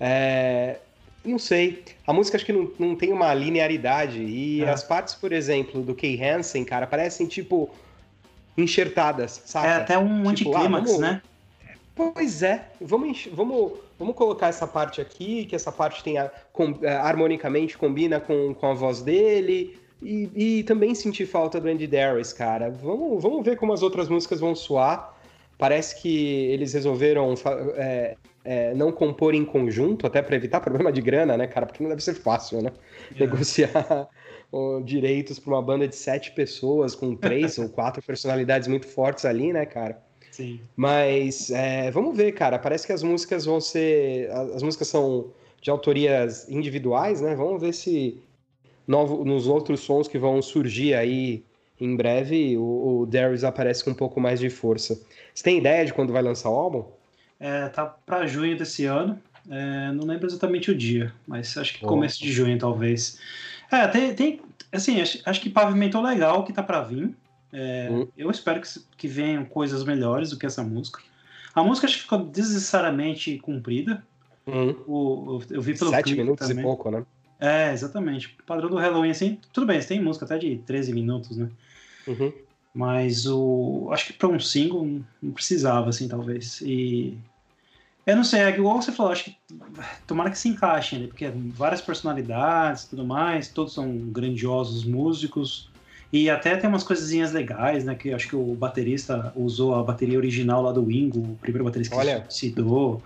[0.00, 0.78] É,
[1.24, 1.84] não sei.
[2.06, 4.20] A música acho que não, não tem uma linearidade.
[4.20, 4.70] E é.
[4.70, 7.70] as partes, por exemplo, do Kay Hansen, cara, parecem tipo
[8.56, 9.68] enxertadas, sabe?
[9.68, 11.22] É até um tipo, anticlímax, ah, né?
[11.94, 12.68] Pois é.
[12.80, 18.20] Vamos, vamos, vamos colocar essa parte aqui, que essa parte tenha com, é, harmonicamente combina
[18.20, 19.78] com, com a voz dele.
[20.00, 22.70] E, e também sentir falta do Andy Darius, cara.
[22.70, 25.14] Vamos, vamos ver como as outras músicas vão soar.
[25.58, 27.34] Parece que eles resolveram
[27.76, 28.16] é,
[28.48, 31.66] é, não compor em conjunto, até para evitar problema de grana, né, cara?
[31.66, 32.72] Porque não deve ser fácil, né?
[33.14, 33.20] É.
[33.20, 34.08] Negociar
[34.86, 39.52] direitos para uma banda de sete pessoas com três ou quatro personalidades muito fortes ali,
[39.52, 40.02] né, cara?
[40.30, 40.58] Sim.
[40.74, 42.58] Mas é, vamos ver, cara.
[42.58, 44.30] Parece que as músicas vão ser.
[44.54, 45.30] As músicas são
[45.60, 47.34] de autorias individuais, né?
[47.34, 48.18] Vamos ver se
[48.86, 51.44] novo, nos outros sons que vão surgir aí
[51.78, 54.98] em breve o, o Darius aparece com um pouco mais de força.
[55.34, 56.97] Você tem ideia de quando vai lançar o álbum?
[57.40, 59.18] É, tá para junho desse ano.
[59.50, 63.18] É, não lembro exatamente o dia, mas acho que começo de junho, talvez.
[63.70, 64.40] É, tem, tem
[64.72, 67.14] assim, acho, acho que pavimentou legal que tá para vir.
[67.52, 68.06] É, hum.
[68.16, 71.00] Eu espero que, que venham coisas melhores do que essa música.
[71.54, 74.02] A música acho que ficou desnecessariamente comprida.
[74.46, 74.74] Hum.
[74.86, 76.62] O, eu, eu vi pelo Sete minutos também.
[76.62, 77.04] e pouco, né?
[77.40, 78.36] É, exatamente.
[78.40, 81.48] O padrão do Halloween, assim, tudo bem, você tem música até de 13 minutos, né?
[82.06, 82.32] Uhum.
[82.78, 83.88] Mas o.
[83.90, 86.60] Acho que para um single não precisava, assim, talvez.
[86.60, 87.18] E.
[88.06, 89.36] Eu não sei, é igual você falou, acho que
[90.06, 91.06] tomara que se encaixem, né?
[91.08, 95.68] Porque várias personalidades e tudo mais, todos são grandiosos músicos.
[96.12, 97.96] E até tem umas coisinhas legais, né?
[97.96, 101.96] Que acho que o baterista usou a bateria original lá do Wingo, o primeiro baterista
[101.96, 102.24] que Olha.
[102.30, 103.02] citou.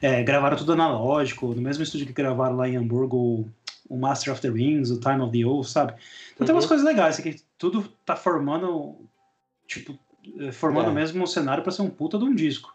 [0.00, 3.50] É, gravaram tudo analógico, no mesmo estúdio que gravaram lá em Hamburgo
[3.88, 5.94] o Master of the Rings, o Time of the Oath, sabe?
[6.34, 6.46] Então uhum.
[6.46, 6.68] tem umas uhum.
[6.68, 9.07] coisas legais, assim, que tudo tá formando,
[9.68, 9.96] tipo,
[10.40, 10.94] eh, formando é.
[10.94, 12.74] mesmo um cenário para ser um puta de um disco.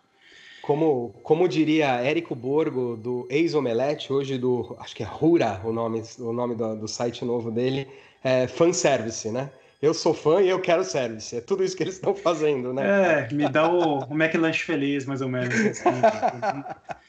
[0.62, 6.02] Como, como diria Érico Borgo, do Ex-Omelete, hoje do, acho que é Rura o nome,
[6.20, 7.86] o nome do, do site novo dele,
[8.24, 9.50] é fanservice, né?
[9.82, 11.36] Eu sou fã e eu quero service.
[11.36, 13.28] É tudo isso que eles estão fazendo, né?
[13.28, 15.54] É, me dá o, o McLanche feliz, mais ou menos.
[15.54, 15.90] Assim.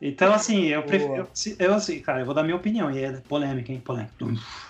[0.00, 1.12] Então, assim, eu prefiro.
[1.12, 3.82] Eu, eu, assim, cara, eu vou dar minha opinião, e é polêmica, hein?
[3.84, 4.14] Polêmica.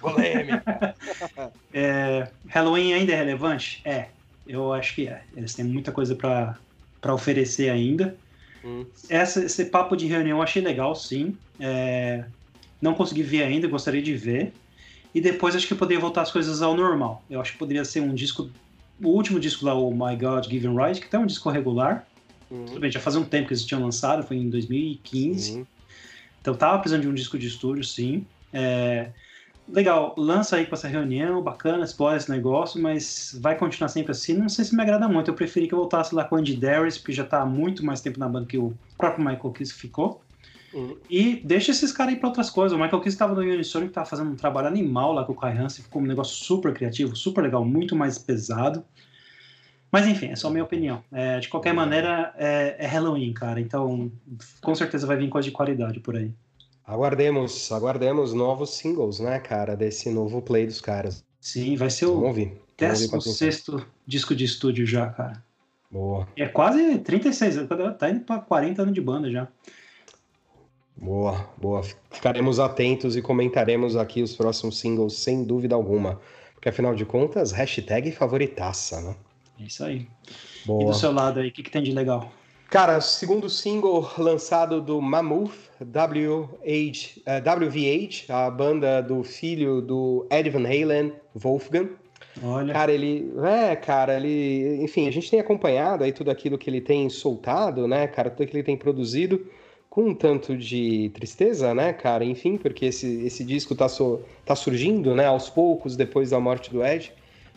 [0.00, 0.96] Polêmica.
[1.72, 3.82] é, Halloween ainda é relevante?
[3.84, 4.06] É,
[4.48, 5.22] eu acho que é.
[5.36, 8.16] Eles têm muita coisa para oferecer ainda.
[8.64, 8.86] Hum.
[9.08, 11.36] Essa, esse papo de reunião eu achei legal, sim.
[11.60, 12.24] É,
[12.80, 14.52] não consegui ver ainda, gostaria de ver.
[15.14, 17.22] E depois acho que poderia voltar as coisas ao normal.
[17.30, 18.50] Eu acho que poderia ser um disco.
[19.00, 22.06] O último disco lá, o My God Given Right, que é um disco regular
[22.50, 22.64] Uhum.
[22.64, 25.52] Tudo bem, já fazia um tempo que eles tinham lançado, foi em 2015.
[25.52, 25.66] Uhum.
[26.40, 28.26] Então tava precisando de um disco de estúdio, sim.
[28.52, 29.10] É,
[29.68, 34.34] legal, lança aí com essa reunião, bacana, explora esse negócio, mas vai continuar sempre assim.
[34.34, 35.30] Não sei se me agrada muito.
[35.30, 37.84] Eu preferi que eu voltasse lá com o Andy Darius, porque já tá há muito
[37.84, 40.20] mais tempo na banda que o próprio Michael Kiss ficou.
[40.72, 40.96] Uhum.
[41.08, 42.76] E deixa esses caras aí pra outras coisas.
[42.76, 45.56] O Michael Kiss estava no Unisonic, tava fazendo um trabalho animal lá com o Kai
[45.56, 48.84] Hansen, ficou um negócio super criativo, super legal, muito mais pesado.
[49.90, 51.02] Mas enfim, é só minha opinião.
[51.10, 53.60] É, de qualquer maneira, é, é, Halloween, cara.
[53.60, 54.12] Então,
[54.60, 56.30] com certeza vai vir coisa de qualidade por aí.
[56.88, 61.22] Aguardemos, aguardemos novos singles, né, cara, desse novo play dos caras.
[61.38, 62.32] Sim, vai ser o
[62.78, 63.66] 16
[64.06, 65.44] disco de estúdio já, cara.
[65.90, 66.26] Boa.
[66.34, 67.56] É quase 36,
[67.98, 69.46] tá indo pra 40 anos de banda já.
[70.96, 71.82] Boa, boa.
[72.10, 76.18] Ficaremos atentos e comentaremos aqui os próximos singles, sem dúvida alguma.
[76.54, 79.14] Porque afinal de contas, hashtag favoritaça, né?
[79.60, 80.08] É isso aí.
[80.64, 80.82] Boa.
[80.82, 82.32] E do seu lado aí, o que, que tem de legal?
[82.70, 90.50] Cara, segundo single lançado do Mammoth, WH, uh, WVH, a banda do filho do Ed
[90.50, 91.90] Van Halen, Wolfgang.
[92.42, 92.72] Olha.
[92.72, 93.32] Cara, ele.
[93.44, 94.82] É, cara, ele.
[94.82, 98.46] Enfim, a gente tem acompanhado aí tudo aquilo que ele tem soltado, né, cara, tudo
[98.46, 99.46] que ele tem produzido,
[99.88, 104.54] com um tanto de tristeza, né, cara, enfim, porque esse, esse disco tá, so, tá
[104.54, 107.12] surgindo, né, aos poucos depois da morte do Ed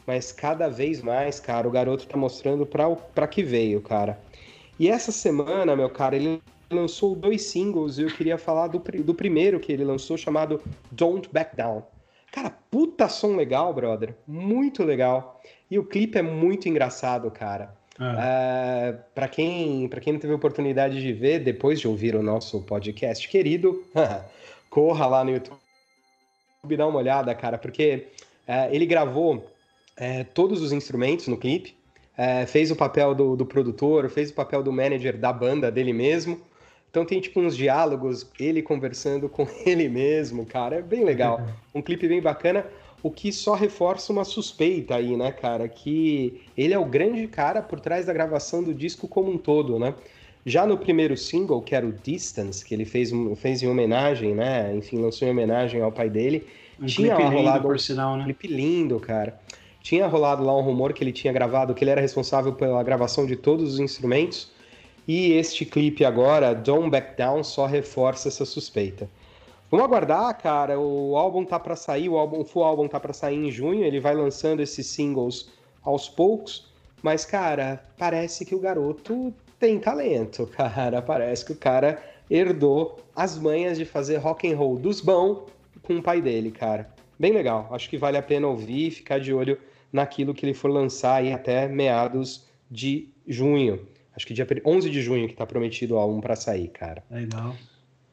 [0.06, 4.20] mas cada vez mais, cara, o garoto tá mostrando pra, que veio, cara.
[4.80, 6.42] E essa semana, meu cara, ele
[6.74, 11.30] lançou dois singles e eu queria falar do, do primeiro que ele lançou, chamado Don't
[11.32, 11.84] Back Down.
[12.32, 14.16] Cara, puta som legal, brother.
[14.28, 15.42] Muito legal.
[15.70, 17.76] E o clipe é muito engraçado, cara.
[18.00, 18.94] Ah.
[18.94, 22.62] Uh, para quem, pra quem não teve oportunidade de ver, depois de ouvir o nosso
[22.62, 23.84] podcast querido,
[24.70, 25.58] corra lá no YouTube
[26.70, 28.08] e dá uma olhada, cara, porque
[28.48, 29.46] uh, ele gravou
[29.98, 31.76] é, todos os instrumentos no clipe,
[32.18, 35.94] é, fez o papel do, do, produtor, fez o papel do manager da banda dele
[35.94, 36.40] mesmo.
[36.92, 41.42] Então tem tipo uns diálogos, ele conversando com ele mesmo, cara, é bem legal.
[41.74, 42.66] Um clipe bem bacana,
[43.02, 47.62] o que só reforça uma suspeita aí, né, cara, que ele é o grande cara
[47.62, 49.96] por trás da gravação do disco como um todo, né?
[50.46, 54.76] Já no primeiro single, que era o Distance, que ele fez, fez em homenagem, né?
[54.76, 56.46] Enfim, lançou em homenagem ao pai dele.
[56.80, 58.24] Um tinha clipe rolado lindo, por sinal, né?
[58.24, 59.40] Um clipe lindo, cara.
[59.82, 63.26] Tinha rolado lá um rumor que ele tinha gravado, que ele era responsável pela gravação
[63.26, 64.51] de todos os instrumentos.
[65.08, 69.10] E este clipe agora, Don't Back Down, só reforça essa suspeita.
[69.70, 70.80] Vamos aguardar, cara.
[70.80, 73.84] O álbum tá para sair, o álbum, o full álbum tá para sair em junho.
[73.84, 75.50] Ele vai lançando esses singles
[75.82, 76.70] aos poucos.
[77.02, 81.02] Mas, cara, parece que o garoto tem talento, cara.
[81.02, 85.50] Parece que o cara herdou as manhas de fazer rock and roll dos bons
[85.84, 86.90] com o pai dele, cara.
[87.18, 87.70] Bem legal.
[87.72, 89.58] Acho que vale a pena ouvir e ficar de olho
[89.92, 93.88] naquilo que ele for lançar aí até meados de junho.
[94.16, 97.04] Acho que dia 11 de junho que tá prometido o álbum para sair, cara.
[97.10, 97.56] Legal.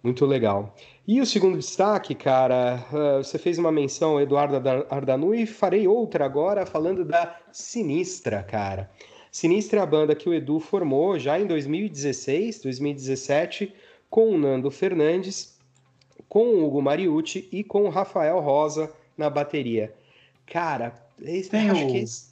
[0.02, 0.74] Muito legal.
[1.06, 4.56] E o segundo destaque, cara, uh, você fez uma menção, Eduardo
[4.88, 8.88] Ardanu, e farei outra agora falando da Sinistra, cara.
[9.30, 13.74] Sinistra é a banda que o Edu formou já em 2016, 2017,
[14.08, 15.58] com o Nando Fernandes,
[16.28, 19.92] com o Hugo Mariucci e com o Rafael Rosa na bateria.
[20.46, 21.92] Cara, esse, tem acho o...
[21.92, 22.28] que esse...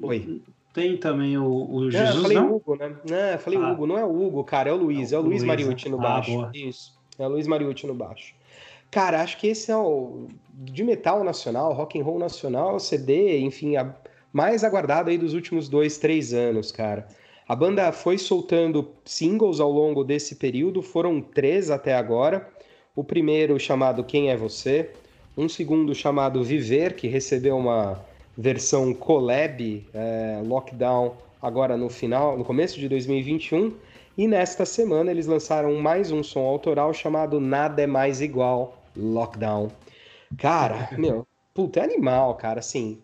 [0.00, 0.42] Oi.
[0.78, 2.54] Tem também o, o Jesus, não, eu falei não?
[2.54, 2.96] Hugo, né?
[3.08, 3.72] Não, eu falei Ah.
[3.72, 5.98] Hugo, não é o Hugo, cara, é o Luiz, é o Luiz Luiz, Mariucci no
[5.98, 6.30] ah, baixo.
[6.30, 6.50] boa.
[6.54, 8.32] Isso, é o Luiz Mariucci no baixo.
[8.90, 13.40] Cara, acho que esse é o de metal nacional, rock and roll nacional, o CD,
[13.40, 13.92] enfim, a
[14.32, 17.08] mais aguardado aí dos últimos dois, três anos, cara.
[17.48, 22.48] A banda foi soltando singles ao longo desse período, foram três até agora.
[22.94, 24.90] O primeiro chamado Quem é Você,
[25.36, 28.04] um segundo chamado Viver, que recebeu uma
[28.38, 33.74] versão collab, é, Lockdown, agora no final, no começo de 2021.
[34.16, 39.70] E nesta semana eles lançaram mais um som autoral chamado Nada é Mais Igual, Lockdown.
[40.38, 43.02] Cara, meu, puta, é animal, cara, assim.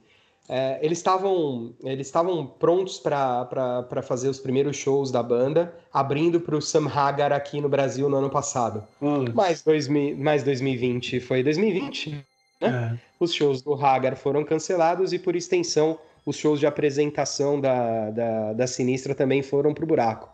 [0.49, 6.57] é, eles estavam eles estavam prontos para fazer os primeiros shows da banda, abrindo para
[6.57, 8.85] o Sam Hagar aqui no Brasil no ano passado.
[9.01, 12.25] Putz, Mas, 2000, mais 2020 foi 2020.
[12.61, 12.97] É.
[13.19, 18.53] Os shows do Hagar foram cancelados e, por extensão, os shows de apresentação da, da,
[18.53, 20.29] da Sinistra também foram pro buraco.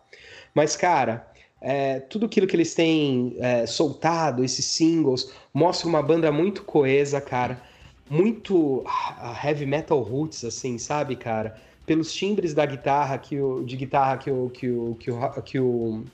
[0.54, 1.26] Mas, cara,
[1.60, 7.20] é, tudo aquilo que eles têm é, soltado, esses singles, mostra uma banda muito coesa,
[7.20, 7.60] cara.
[8.08, 8.84] Muito
[9.44, 11.56] heavy metal roots, assim, sabe, cara?
[11.86, 15.60] Pelos timbres da guitarra, que o, de guitarra que o, que o, que o, que
[15.60, 16.04] o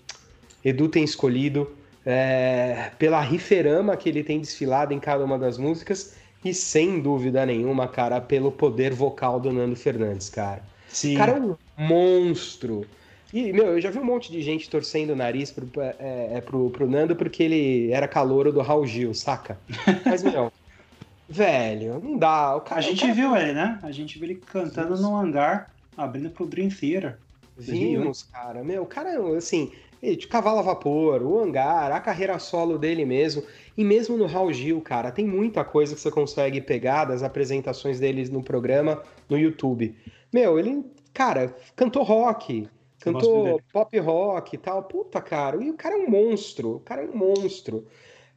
[0.65, 1.71] Edu tem escolhido,
[2.07, 7.45] é, pela riferama que ele tem desfilado em cada uma das músicas e, sem dúvida
[7.45, 10.63] nenhuma, cara, pelo poder vocal do Nando Fernandes, cara.
[10.89, 11.17] Sim.
[11.17, 12.87] O cara é um monstro.
[13.35, 16.41] E, meu, eu já vi um monte de gente torcendo o nariz pro, é, é,
[16.41, 19.59] pro, pro Nando porque ele era calouro do Raul Gil, saca?
[20.05, 20.53] Mas, meu,
[21.29, 22.63] velho, não dá.
[22.65, 23.81] Cara, a gente o cara viu ele, né?
[23.83, 25.01] A gente viu ele cantando Vimos.
[25.01, 27.19] no hangar, abrindo pro Dream Theater.
[27.59, 28.63] Vimos, cara.
[28.63, 29.73] Meu, o cara, assim,
[30.03, 33.43] de cavalo a vapor, o hangar, a carreira solo dele mesmo.
[33.77, 37.99] E mesmo no Raul Gil, cara, tem muita coisa que você consegue pegar das apresentações
[38.01, 39.95] deles no programa no YouTube.
[40.33, 42.69] Meu, ele, cara, cantou rock,
[43.01, 44.83] cantou pop rock e tal.
[44.85, 47.87] Puta, cara, e o cara é um monstro, o cara é um monstro.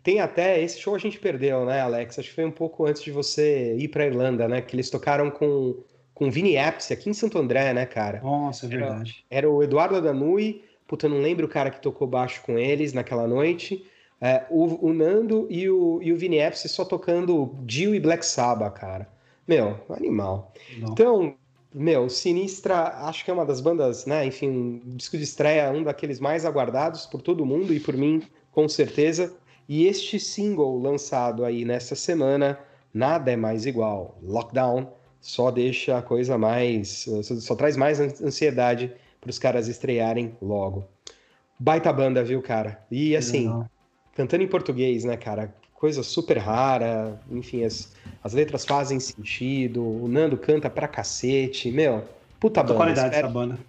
[0.02, 2.18] Tem até, esse show a gente perdeu, né, Alex?
[2.18, 4.62] Acho que foi um pouco antes de você ir pra Irlanda, né?
[4.62, 5.76] Que eles tocaram com,
[6.14, 8.22] com Vini Appice aqui em Santo André, né, cara?
[8.22, 9.26] Nossa, é Era- verdade.
[9.30, 12.92] Era o Eduardo Adanui, puta, eu não lembro o cara que tocou baixo com eles
[12.92, 13.86] naquela noite.
[14.20, 18.26] É, o, o Nando e o, e o Vini Appice só tocando Dio e Black
[18.26, 19.08] Sabbath, cara.
[19.48, 20.52] Meu, animal.
[20.78, 20.90] Não.
[20.90, 21.36] Então,
[21.74, 24.26] meu, Sinistra, acho que é uma das bandas, né?
[24.26, 28.24] Enfim, um disco de estreia, um daqueles mais aguardados por todo mundo e por mim,
[28.52, 29.34] com certeza.
[29.68, 32.60] E este single lançado aí nessa semana,
[32.92, 34.18] nada é mais igual.
[34.24, 37.08] Lockdown só deixa a coisa mais.
[37.42, 40.86] Só, traz mais an- ansiedade para os caras estrearem logo.
[41.60, 42.86] Baita banda, viu, cara?
[42.90, 43.70] E assim, Legal.
[44.16, 45.54] cantando em português, né, cara?
[45.74, 47.94] Coisa super rara, enfim, as,
[48.24, 52.04] as letras fazem sentido, o Nando canta pra cacete, meu,
[52.40, 52.76] puta Muita banda.
[52.76, 53.60] qualidade espero- essa banda.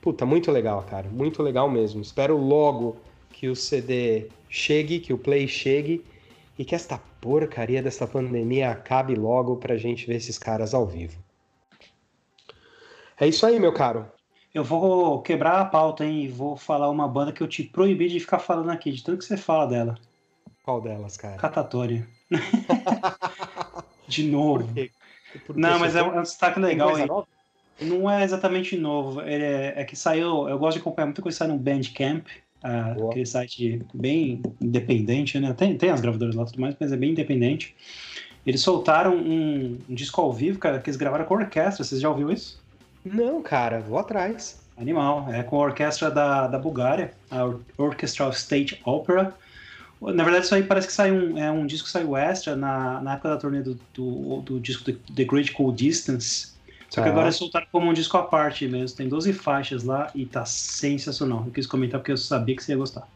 [0.00, 2.02] Puta, muito legal, cara, muito legal mesmo.
[2.02, 2.96] Espero logo
[3.30, 6.04] que o CD chegue, que o Play chegue
[6.58, 11.16] e que esta porcaria dessa pandemia acabe logo pra gente ver esses caras ao vivo.
[13.18, 14.06] É isso aí, meu caro.
[14.54, 16.22] Eu vou quebrar a pauta, hein?
[16.24, 19.18] E vou falar uma banda que eu te proibi de ficar falando aqui, de tanto
[19.18, 19.98] que você fala dela.
[20.62, 21.36] Qual delas, cara?
[21.36, 22.06] Catatória.
[24.06, 24.64] de novo.
[24.64, 24.90] Por quê?
[25.44, 27.04] Porque Não, só mas é um, é um destaque legal aí.
[27.04, 27.26] nova?
[27.80, 29.20] Não é exatamente novo.
[29.22, 30.48] É, é que saiu.
[30.48, 32.26] Eu gosto de acompanhar muita coisa que sai no Bandcamp,
[32.96, 33.10] Boa.
[33.10, 35.52] aquele site bem independente, né?
[35.52, 37.74] Tem, tem as gravadoras lá e tudo mais, mas é bem independente.
[38.46, 41.82] Eles soltaram um, um disco ao vivo, cara, que eles gravaram com orquestra.
[41.82, 42.63] Vocês já ouviram isso?
[43.04, 44.58] Não, cara, vou atrás.
[44.76, 45.28] Animal.
[45.32, 49.34] É com a orquestra da, da Bulgária, a Or- Orchestra of State Opera.
[50.00, 53.00] Na verdade, isso aí parece que saiu um, é um disco que saiu extra na,
[53.00, 56.52] na época da turnê do, do, do disco The, Great Cool Distance.
[56.90, 57.10] Só que Tá.
[57.10, 58.96] agora eles soltaram como um disco à parte mesmo.
[58.96, 61.42] Tem 12 faixas lá e tá sensacional.
[61.46, 63.06] Eu quis comentar porque eu sabia que você ia gostar.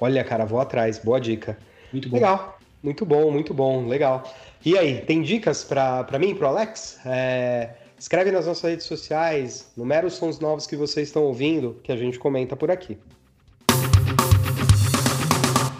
[0.00, 0.98] Olha, cara, vou atrás.
[0.98, 1.56] Boa dica.
[1.92, 2.16] Muito bom.
[2.16, 2.58] Legal.
[2.82, 3.86] Muito bom, muito bom.
[3.86, 4.30] Legal.
[4.64, 6.98] E aí, tem dicas pra, pra mim, pro Alex?
[7.06, 7.70] É,
[8.04, 11.96] Escreve nas nossas redes sociais, numera os sons novos que vocês estão ouvindo, que a
[11.96, 12.98] gente comenta por aqui.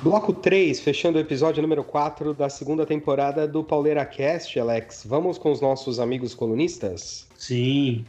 [0.03, 5.05] Bloco 3, fechando o episódio número 4 da segunda temporada do Pauleira Cast, Alex.
[5.05, 7.29] Vamos com os nossos amigos colunistas?
[7.37, 8.07] Sim.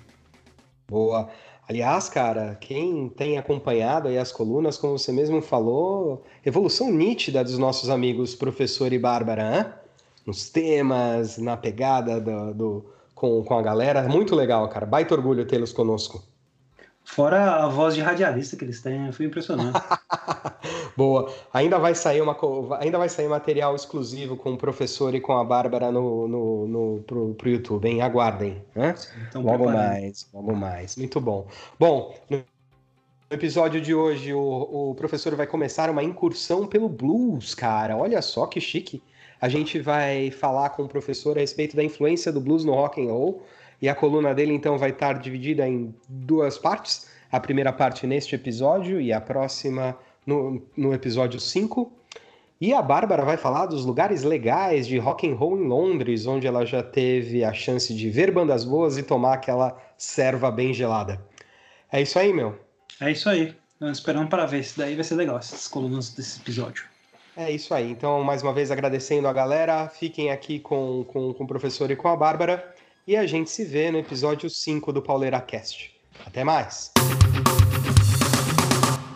[0.88, 1.30] Boa.
[1.68, 7.58] Aliás, cara, quem tem acompanhado aí as colunas, como você mesmo falou, evolução nítida dos
[7.58, 9.66] nossos amigos professor e Bárbara, hein?
[10.26, 14.04] nos temas, na pegada do, do, com, com a galera.
[14.04, 14.86] Muito legal, cara.
[14.86, 16.22] Baita orgulho tê-los conosco.
[17.06, 19.80] Fora a voz de radialista que eles têm, foi impressionante.
[20.98, 21.32] Boa.
[21.54, 22.36] Ainda vai sair uma
[22.80, 27.04] ainda vai sair material exclusivo com o professor e com a Bárbara no, no, no
[27.06, 28.02] pro, pro YouTube, hein?
[28.02, 28.96] Aguardem, né?
[29.28, 29.92] Então, logo preparando.
[29.92, 30.96] mais, logo mais.
[30.96, 31.48] Muito bom.
[31.80, 32.44] Bom, no
[33.30, 34.40] episódio de hoje o,
[34.90, 37.96] o professor vai começar uma incursão pelo blues, cara.
[37.96, 39.02] Olha só que chique.
[39.40, 43.02] A gente vai falar com o professor a respeito da influência do blues no rock
[43.02, 43.44] and roll
[43.82, 47.08] e a coluna dele então vai estar dividida em duas partes.
[47.32, 51.92] A primeira parte neste episódio e a próxima no, no episódio 5.
[52.60, 56.48] E a Bárbara vai falar dos lugares legais de rock and roll em Londres, onde
[56.48, 61.22] ela já teve a chance de ver bandas boas e tomar aquela serva bem gelada.
[61.92, 62.58] É isso aí, meu?
[63.02, 63.54] É isso aí.
[63.82, 64.62] Esperando para ver.
[64.62, 66.95] Isso daí vai ser legal, essas colunas desse episódio.
[67.38, 67.92] É isso aí.
[67.92, 69.90] Então, mais uma vez, agradecendo a galera.
[69.90, 72.74] Fiquem aqui com, com, com o professor e com a Bárbara.
[73.06, 75.94] E a gente se vê no episódio 5 do Pauleira Cast.
[76.26, 76.92] Até mais!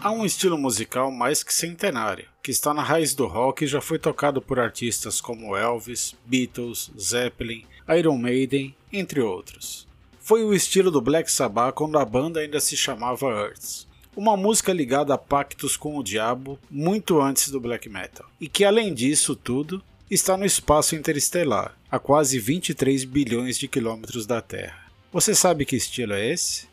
[0.01, 3.81] Há um estilo musical mais que centenário, que está na raiz do rock e já
[3.81, 7.65] foi tocado por artistas como Elvis, Beatles, Zeppelin,
[7.97, 9.87] Iron Maiden, entre outros.
[10.19, 13.88] Foi o estilo do Black Sabbath quando a banda ainda se chamava Earth.
[14.15, 18.65] Uma música ligada a pactos com o diabo muito antes do black metal, e que
[18.65, 24.91] além disso tudo está no espaço interestelar, a quase 23 bilhões de quilômetros da Terra.
[25.13, 26.67] Você sabe que estilo é esse?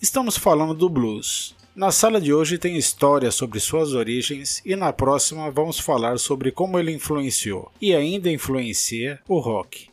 [0.00, 1.54] Estamos falando do blues.
[1.74, 6.50] Na sala de hoje tem história sobre suas origens e na próxima vamos falar sobre
[6.50, 9.88] como ele influenciou e ainda influencia o rock.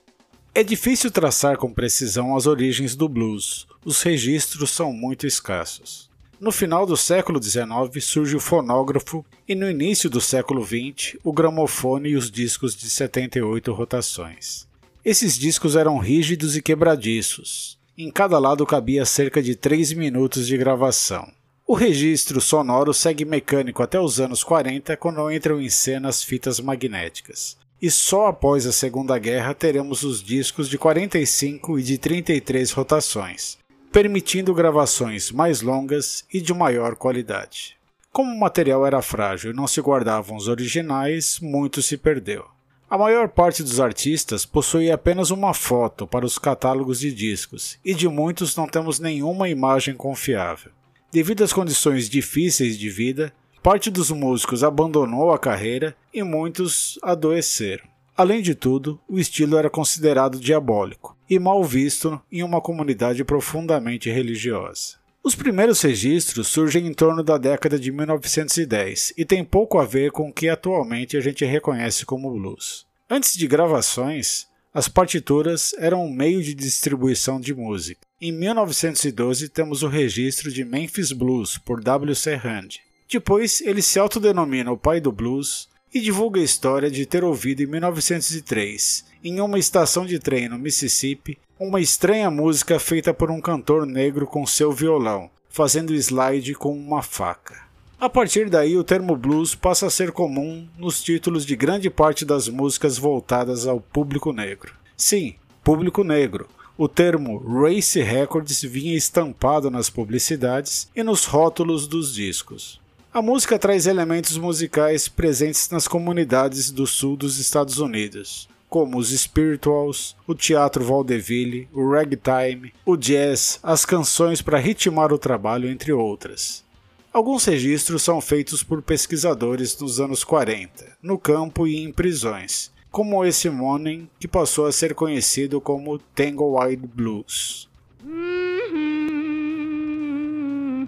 [0.53, 6.08] É difícil traçar com precisão as origens do blues, os registros são muito escassos.
[6.39, 11.33] No final do século XIX surge o fonógrafo e no início do século XX o
[11.33, 14.65] gramofone e os discos de 78 rotações.
[15.03, 17.77] Esses discos eram rígidos e quebradiços.
[17.97, 21.29] Em cada lado cabia cerca de 3 minutos de gravação.
[21.67, 26.61] O registro sonoro segue mecânico até os anos 40, quando entram em cena as fitas
[26.61, 27.57] magnéticas.
[27.81, 33.58] E só após a Segunda Guerra teremos os discos de 45 e de 33 rotações,
[33.91, 37.77] permitindo gravações mais longas e de maior qualidade.
[38.11, 42.45] Como o material era frágil e não se guardavam os originais, muito se perdeu.
[42.89, 47.93] A maior parte dos artistas possui apenas uma foto para os catálogos de discos, e
[47.93, 50.71] de muitos não temos nenhuma imagem confiável.
[51.11, 53.31] Devido às condições difíceis de vida,
[53.61, 57.85] parte dos músicos abandonou a carreira e muitos adoeceram.
[58.19, 64.09] Além de tudo, o estilo era considerado diabólico e mal visto em uma comunidade profundamente
[64.09, 64.97] religiosa.
[65.23, 70.11] Os primeiros registros surgem em torno da década de 1910 e têm pouco a ver
[70.11, 72.85] com o que atualmente a gente reconhece como blues.
[73.09, 78.01] Antes de gravações, as partituras eram um meio de distribuição de música.
[78.19, 82.33] Em 1912 temos o registro de Memphis Blues por W.C.
[82.33, 82.81] Hand.
[83.09, 87.61] Depois ele se autodenomina o pai do blues e divulga a história de ter ouvido
[87.61, 93.41] em 1903, em uma estação de trem no Mississippi, uma estranha música feita por um
[93.41, 97.67] cantor negro com seu violão, fazendo slide com uma faca.
[97.99, 102.23] A partir daí, o termo blues passa a ser comum nos títulos de grande parte
[102.23, 104.73] das músicas voltadas ao público negro.
[104.95, 106.47] Sim, público negro.
[106.77, 112.79] O termo Race Records vinha estampado nas publicidades e nos rótulos dos discos.
[113.11, 119.09] A música traz elementos musicais presentes nas comunidades do sul dos Estados Unidos, como os
[119.09, 125.91] spirituals, o teatro vaudeville, o ragtime, o jazz, as canções para ritmar o trabalho, entre
[125.91, 126.63] outras.
[127.11, 133.25] Alguns registros são feitos por pesquisadores nos anos 40, no campo e em prisões, como
[133.25, 137.67] esse Morning, que passou a ser conhecido como Tanglewide Blues.
[138.03, 138.98] Mm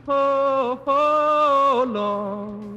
[0.07, 0.87] -hmm.
[0.87, 2.71] oh.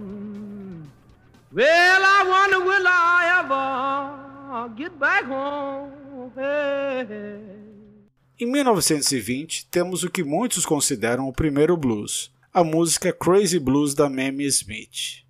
[1.53, 5.93] Well, I wonder will I ever get back home.
[6.37, 7.39] Hey.
[8.41, 14.09] Em 1920, temos o que muitos consideram o primeiro blues, a música Crazy Blues da
[14.11, 15.24] Mamie Smith.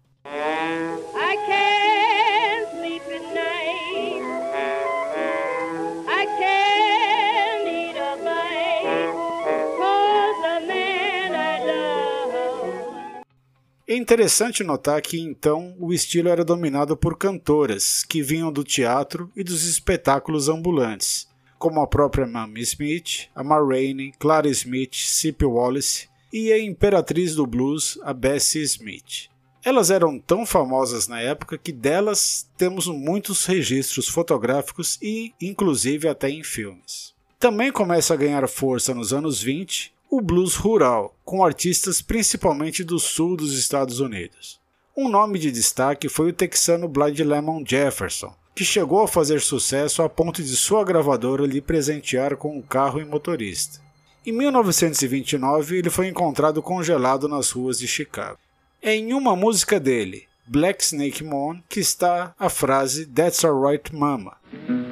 [13.92, 19.44] Interessante notar que então o estilo era dominado por cantoras que vinham do teatro e
[19.44, 21.28] dos espetáculos ambulantes,
[21.58, 27.34] como a própria Mamie Smith, a Ma Rainey, Clara Smith, Cip Wallace e a imperatriz
[27.34, 29.28] do blues, a Bessie Smith.
[29.64, 36.28] Elas eram tão famosas na época que delas temos muitos registros fotográficos e, inclusive, até
[36.28, 37.14] em filmes.
[37.38, 42.98] Também começa a ganhar força nos anos 20 o blues rural, com artistas principalmente do
[42.98, 44.60] sul dos Estados Unidos.
[44.96, 50.02] Um nome de destaque foi o texano Blind Lemon Jefferson, que chegou a fazer sucesso
[50.02, 53.80] a ponto de sua gravadora lhe presentear com um carro e motorista.
[54.24, 58.38] Em 1929, ele foi encontrado congelado nas ruas de Chicago.
[58.80, 64.36] É em uma música dele, Black Snake Moon, que está a frase That's Alright Mama.
[64.52, 64.83] Mama,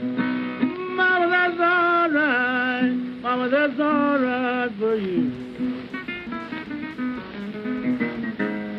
[4.92, 5.32] for you.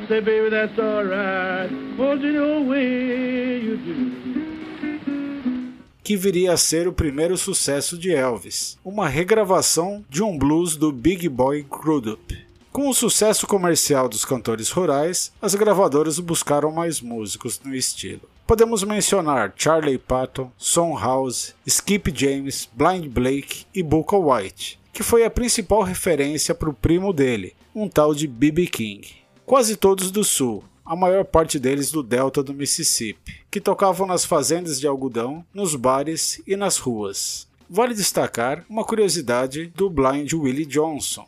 [0.07, 1.71] Say, baby, that's alright.
[1.97, 4.23] Won't you know you do?
[6.03, 10.91] Que viria a ser o primeiro sucesso de Elvis, uma regravação de um blues do
[10.91, 12.37] Big Boy Crudup.
[12.71, 18.27] Com o sucesso comercial dos cantores rurais, as gravadoras buscaram mais músicos no estilo.
[18.45, 25.25] Podemos mencionar Charlie Patton, Son House, Skip James, Blind Blake e Booker White, que foi
[25.25, 28.67] a principal referência para o primo dele, um tal de B.B.
[28.67, 29.09] King.
[29.43, 34.23] Quase todos do sul, a maior parte deles do delta do Mississippi, que tocavam nas
[34.23, 37.47] fazendas de algodão, nos bares e nas ruas.
[37.67, 41.25] Vale destacar uma curiosidade do Blind Willie Johnson,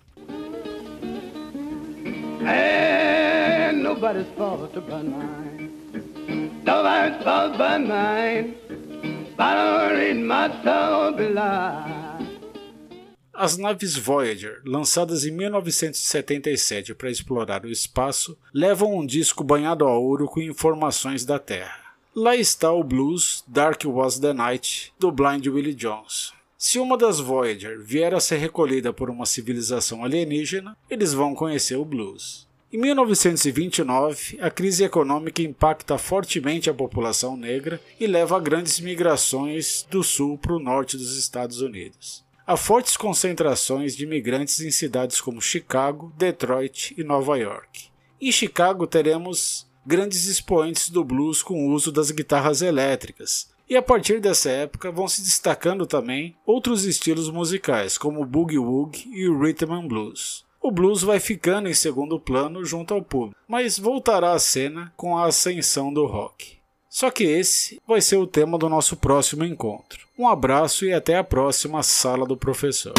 [13.37, 19.93] As naves Voyager, lançadas em 1977 para explorar o espaço, levam um disco banhado a
[19.93, 21.83] ouro com informações da Terra.
[22.15, 26.31] Lá está o blues Dark Was the Night, do Blind Willie Jones.
[26.57, 31.75] Se uma das Voyager vier a ser recolhida por uma civilização alienígena, eles vão conhecer
[31.75, 32.47] o blues.
[32.71, 39.85] Em 1929, a crise econômica impacta fortemente a população negra e leva a grandes migrações
[39.91, 42.24] do sul para o norte dos Estados Unidos.
[42.47, 47.87] Há fortes concentrações de imigrantes em cidades como Chicago, Detroit e Nova York.
[48.21, 53.81] Em Chicago teremos grandes expoentes do blues com o uso das guitarras elétricas, e a
[53.81, 59.27] partir dessa época vão se destacando também outros estilos musicais, como o boogie woogie e
[59.27, 60.45] o rhythm and blues.
[60.61, 65.17] O blues vai ficando em segundo plano junto ao público, mas voltará à cena com
[65.17, 66.54] a ascensão do rock.
[66.95, 70.07] Só que esse vai ser o tema do nosso próximo encontro.
[70.17, 72.93] Um abraço e até a próxima Sala do Professor.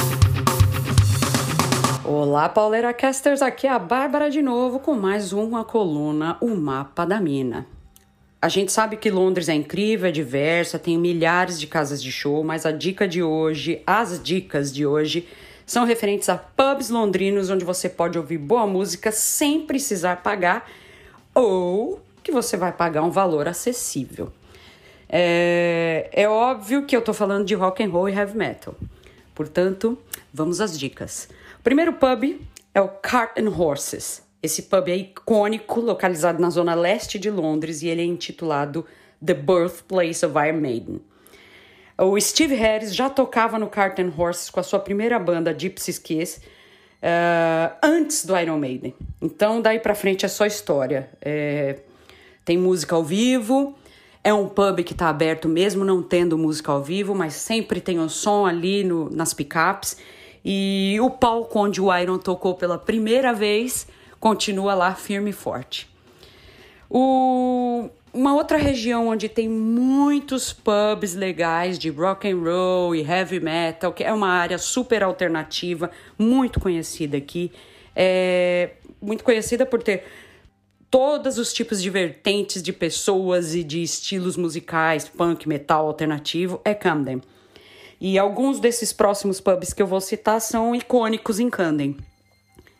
[2.04, 7.06] Olá, Pauleira Casters, aqui é a Bárbara de novo com mais uma coluna, o Mapa
[7.06, 7.66] da Mina.
[8.42, 12.44] A gente sabe que Londres é incrível, é diversa, tem milhares de casas de show,
[12.44, 15.26] mas a dica de hoje, as dicas de hoje,
[15.64, 20.70] são referentes a pubs londrinos onde você pode ouvir boa música sem precisar pagar
[21.34, 24.32] ou que você vai pagar um valor acessível.
[25.08, 28.74] É, é óbvio que eu tô falando de rock and roll e heavy metal.
[29.32, 29.96] Portanto,
[30.34, 31.28] vamos às dicas.
[31.60, 32.40] O primeiro pub
[32.74, 34.24] é o Cart and Horses.
[34.42, 38.84] Esse pub é icônico, localizado na zona leste de Londres e ele é intitulado
[39.24, 41.00] The Birthplace of Iron Maiden.
[41.96, 46.00] O Steve Harris já tocava no Cart and Horses com a sua primeira banda, Gypsy
[46.02, 48.94] Kiss, uh, antes do Iron Maiden.
[49.22, 51.08] Então, daí pra frente é só história.
[51.22, 51.76] É,
[52.46, 53.74] tem música ao vivo,
[54.22, 57.98] é um pub que tá aberto mesmo não tendo música ao vivo, mas sempre tem
[57.98, 59.96] um som ali no, nas picapes.
[60.44, 63.88] E o palco onde o Iron tocou pela primeira vez
[64.20, 65.88] continua lá firme e forte.
[66.88, 73.40] O, uma outra região onde tem muitos pubs legais de rock and roll e heavy
[73.40, 77.50] metal, que é uma área super alternativa, muito conhecida aqui,
[77.94, 78.70] é
[79.02, 80.04] muito conhecida por ter
[80.90, 86.74] todos os tipos de vertentes de pessoas e de estilos musicais, punk, metal, alternativo, é
[86.74, 87.22] Camden.
[88.00, 91.96] E alguns desses próximos pubs que eu vou citar são icônicos em Camden.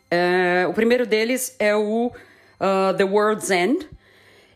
[0.09, 3.87] É, o primeiro deles é o uh, The World's End.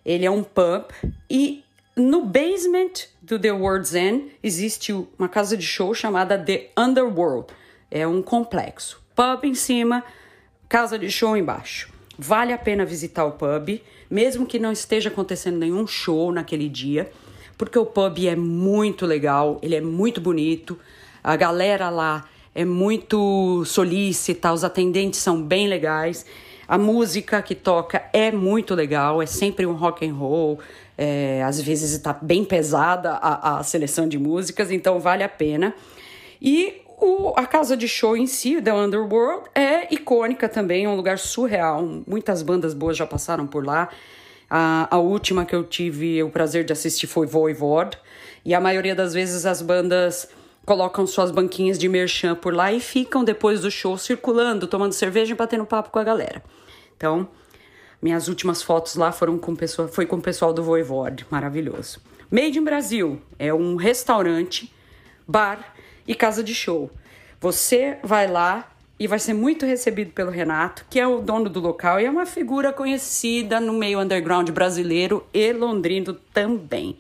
[0.06, 0.86] Ele é um pub
[1.30, 1.64] e
[1.95, 7.47] no basement do The World's End existe uma casa de show chamada The Underworld.
[7.89, 9.02] É um complexo.
[9.16, 10.04] Pub em cima,
[10.70, 11.91] casa de show embaixo.
[12.24, 17.11] Vale a pena visitar o pub, mesmo que não esteja acontecendo nenhum show naquele dia,
[17.57, 20.78] porque o pub é muito legal, ele é muito bonito.
[21.24, 26.24] A galera lá é muito solícita, os atendentes são bem legais.
[26.67, 30.59] A música que toca é muito legal, é sempre um rock and roll.
[30.95, 35.74] É, às vezes está bem pesada a, a seleção de músicas, então vale a pena.
[36.39, 40.95] E o, a casa de show em si, The Underworld, é icônica também, é um
[40.95, 41.84] lugar surreal.
[42.06, 43.89] Muitas bandas boas já passaram por lá.
[44.47, 47.97] A, a última que eu tive o prazer de assistir foi Voivod.
[48.45, 50.30] E a maioria das vezes as bandas
[50.64, 55.34] colocam suas banquinhas de merchan por lá e ficam depois do show circulando, tomando cerveja
[55.34, 56.43] e batendo papo com a galera.
[56.95, 57.28] Então,
[57.99, 61.99] minhas últimas fotos lá foram com pessoa, foi com o pessoal do Voivod, maravilhoso.
[62.30, 64.72] Made in Brasil é um restaurante,
[65.28, 65.74] bar
[66.08, 66.91] e casa de show.
[67.39, 71.60] Você vai lá e vai ser muito recebido pelo Renato, que é o dono do
[71.60, 76.97] local e é uma figura conhecida no meio underground brasileiro e londrino também.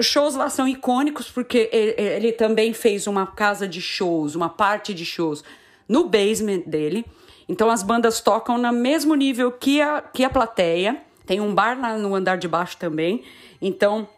[0.00, 5.04] shows lá são icônicos porque ele também fez uma casa de shows, uma parte de
[5.04, 5.44] shows
[5.88, 7.04] no basement dele.
[7.48, 11.00] Então as bandas tocam no mesmo nível que a, que a plateia.
[11.24, 13.22] Tem um bar lá no andar de baixo também.
[13.60, 14.08] Então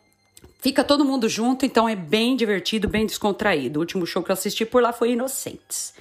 [0.65, 3.79] Fica todo mundo junto, então é bem divertido, bem descontraído.
[3.79, 5.93] O último show que eu assisti por lá foi Inocentes.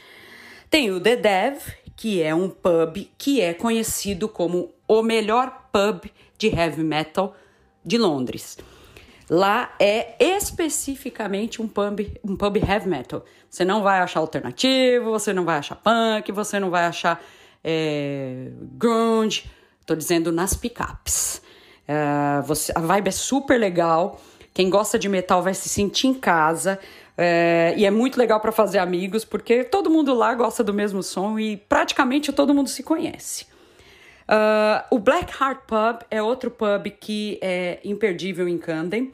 [0.69, 1.57] Tem o The Dev,
[1.97, 7.35] que é um pub que é conhecido como o melhor pub de heavy metal
[7.83, 8.57] de Londres.
[9.29, 13.25] Lá é especificamente um pub, um pub heavy metal.
[13.49, 17.21] Você não vai achar alternativo, você não vai achar punk, você não vai achar
[17.61, 18.47] é,
[18.77, 19.43] grunge.
[19.85, 21.41] Tô dizendo nas picapes.
[21.83, 24.21] Uh, você, a vibe é super legal.
[24.53, 26.79] Quem gosta de metal vai se sentir em casa.
[27.17, 31.01] É, e é muito legal para fazer amigos, porque todo mundo lá gosta do mesmo
[31.01, 33.45] som e praticamente todo mundo se conhece.
[34.23, 39.11] Uh, o Black Heart Pub é outro pub que é imperdível em Camden.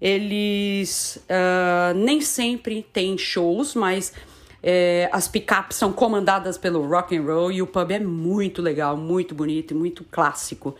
[0.00, 4.12] Eles uh, nem sempre têm shows, mas
[4.62, 8.96] é, as picapes são comandadas pelo rock and roll e o pub é muito legal,
[8.96, 10.74] muito bonito e muito clássico.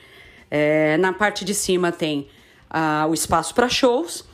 [0.50, 2.28] É, na parte de cima tem
[2.70, 4.24] uh, o espaço para shows.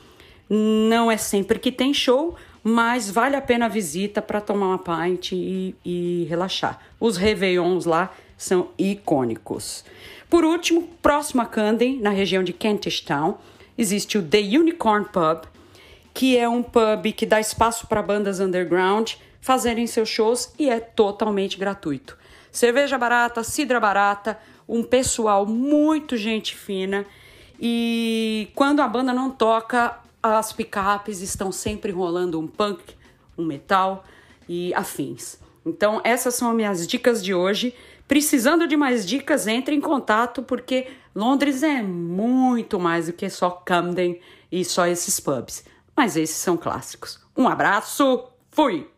[0.49, 4.79] Não é sempre que tem show, mas vale a pena a visita para tomar uma
[4.79, 6.79] pint e, e relaxar.
[6.99, 9.83] Os Réveillons lá são icônicos.
[10.29, 13.37] Por último, próximo a Camden, na região de Kentish Town,
[13.77, 15.43] existe o The Unicorn Pub,
[16.13, 20.79] que é um pub que dá espaço para bandas underground fazerem seus shows e é
[20.79, 22.17] totalmente gratuito.
[22.51, 27.05] Cerveja barata, cidra barata, um pessoal muito gente fina
[27.65, 32.93] e quando a banda não toca, as picapes estão sempre rolando um punk,
[33.37, 34.03] um metal
[34.49, 35.39] e afins.
[35.65, 37.73] Então, essas são as minhas dicas de hoje.
[38.05, 43.49] Precisando de mais dicas, entre em contato, porque Londres é muito mais do que só
[43.49, 44.19] Camden
[44.51, 45.63] e só esses pubs.
[45.95, 47.25] Mas esses são clássicos.
[47.35, 48.92] Um abraço, fui!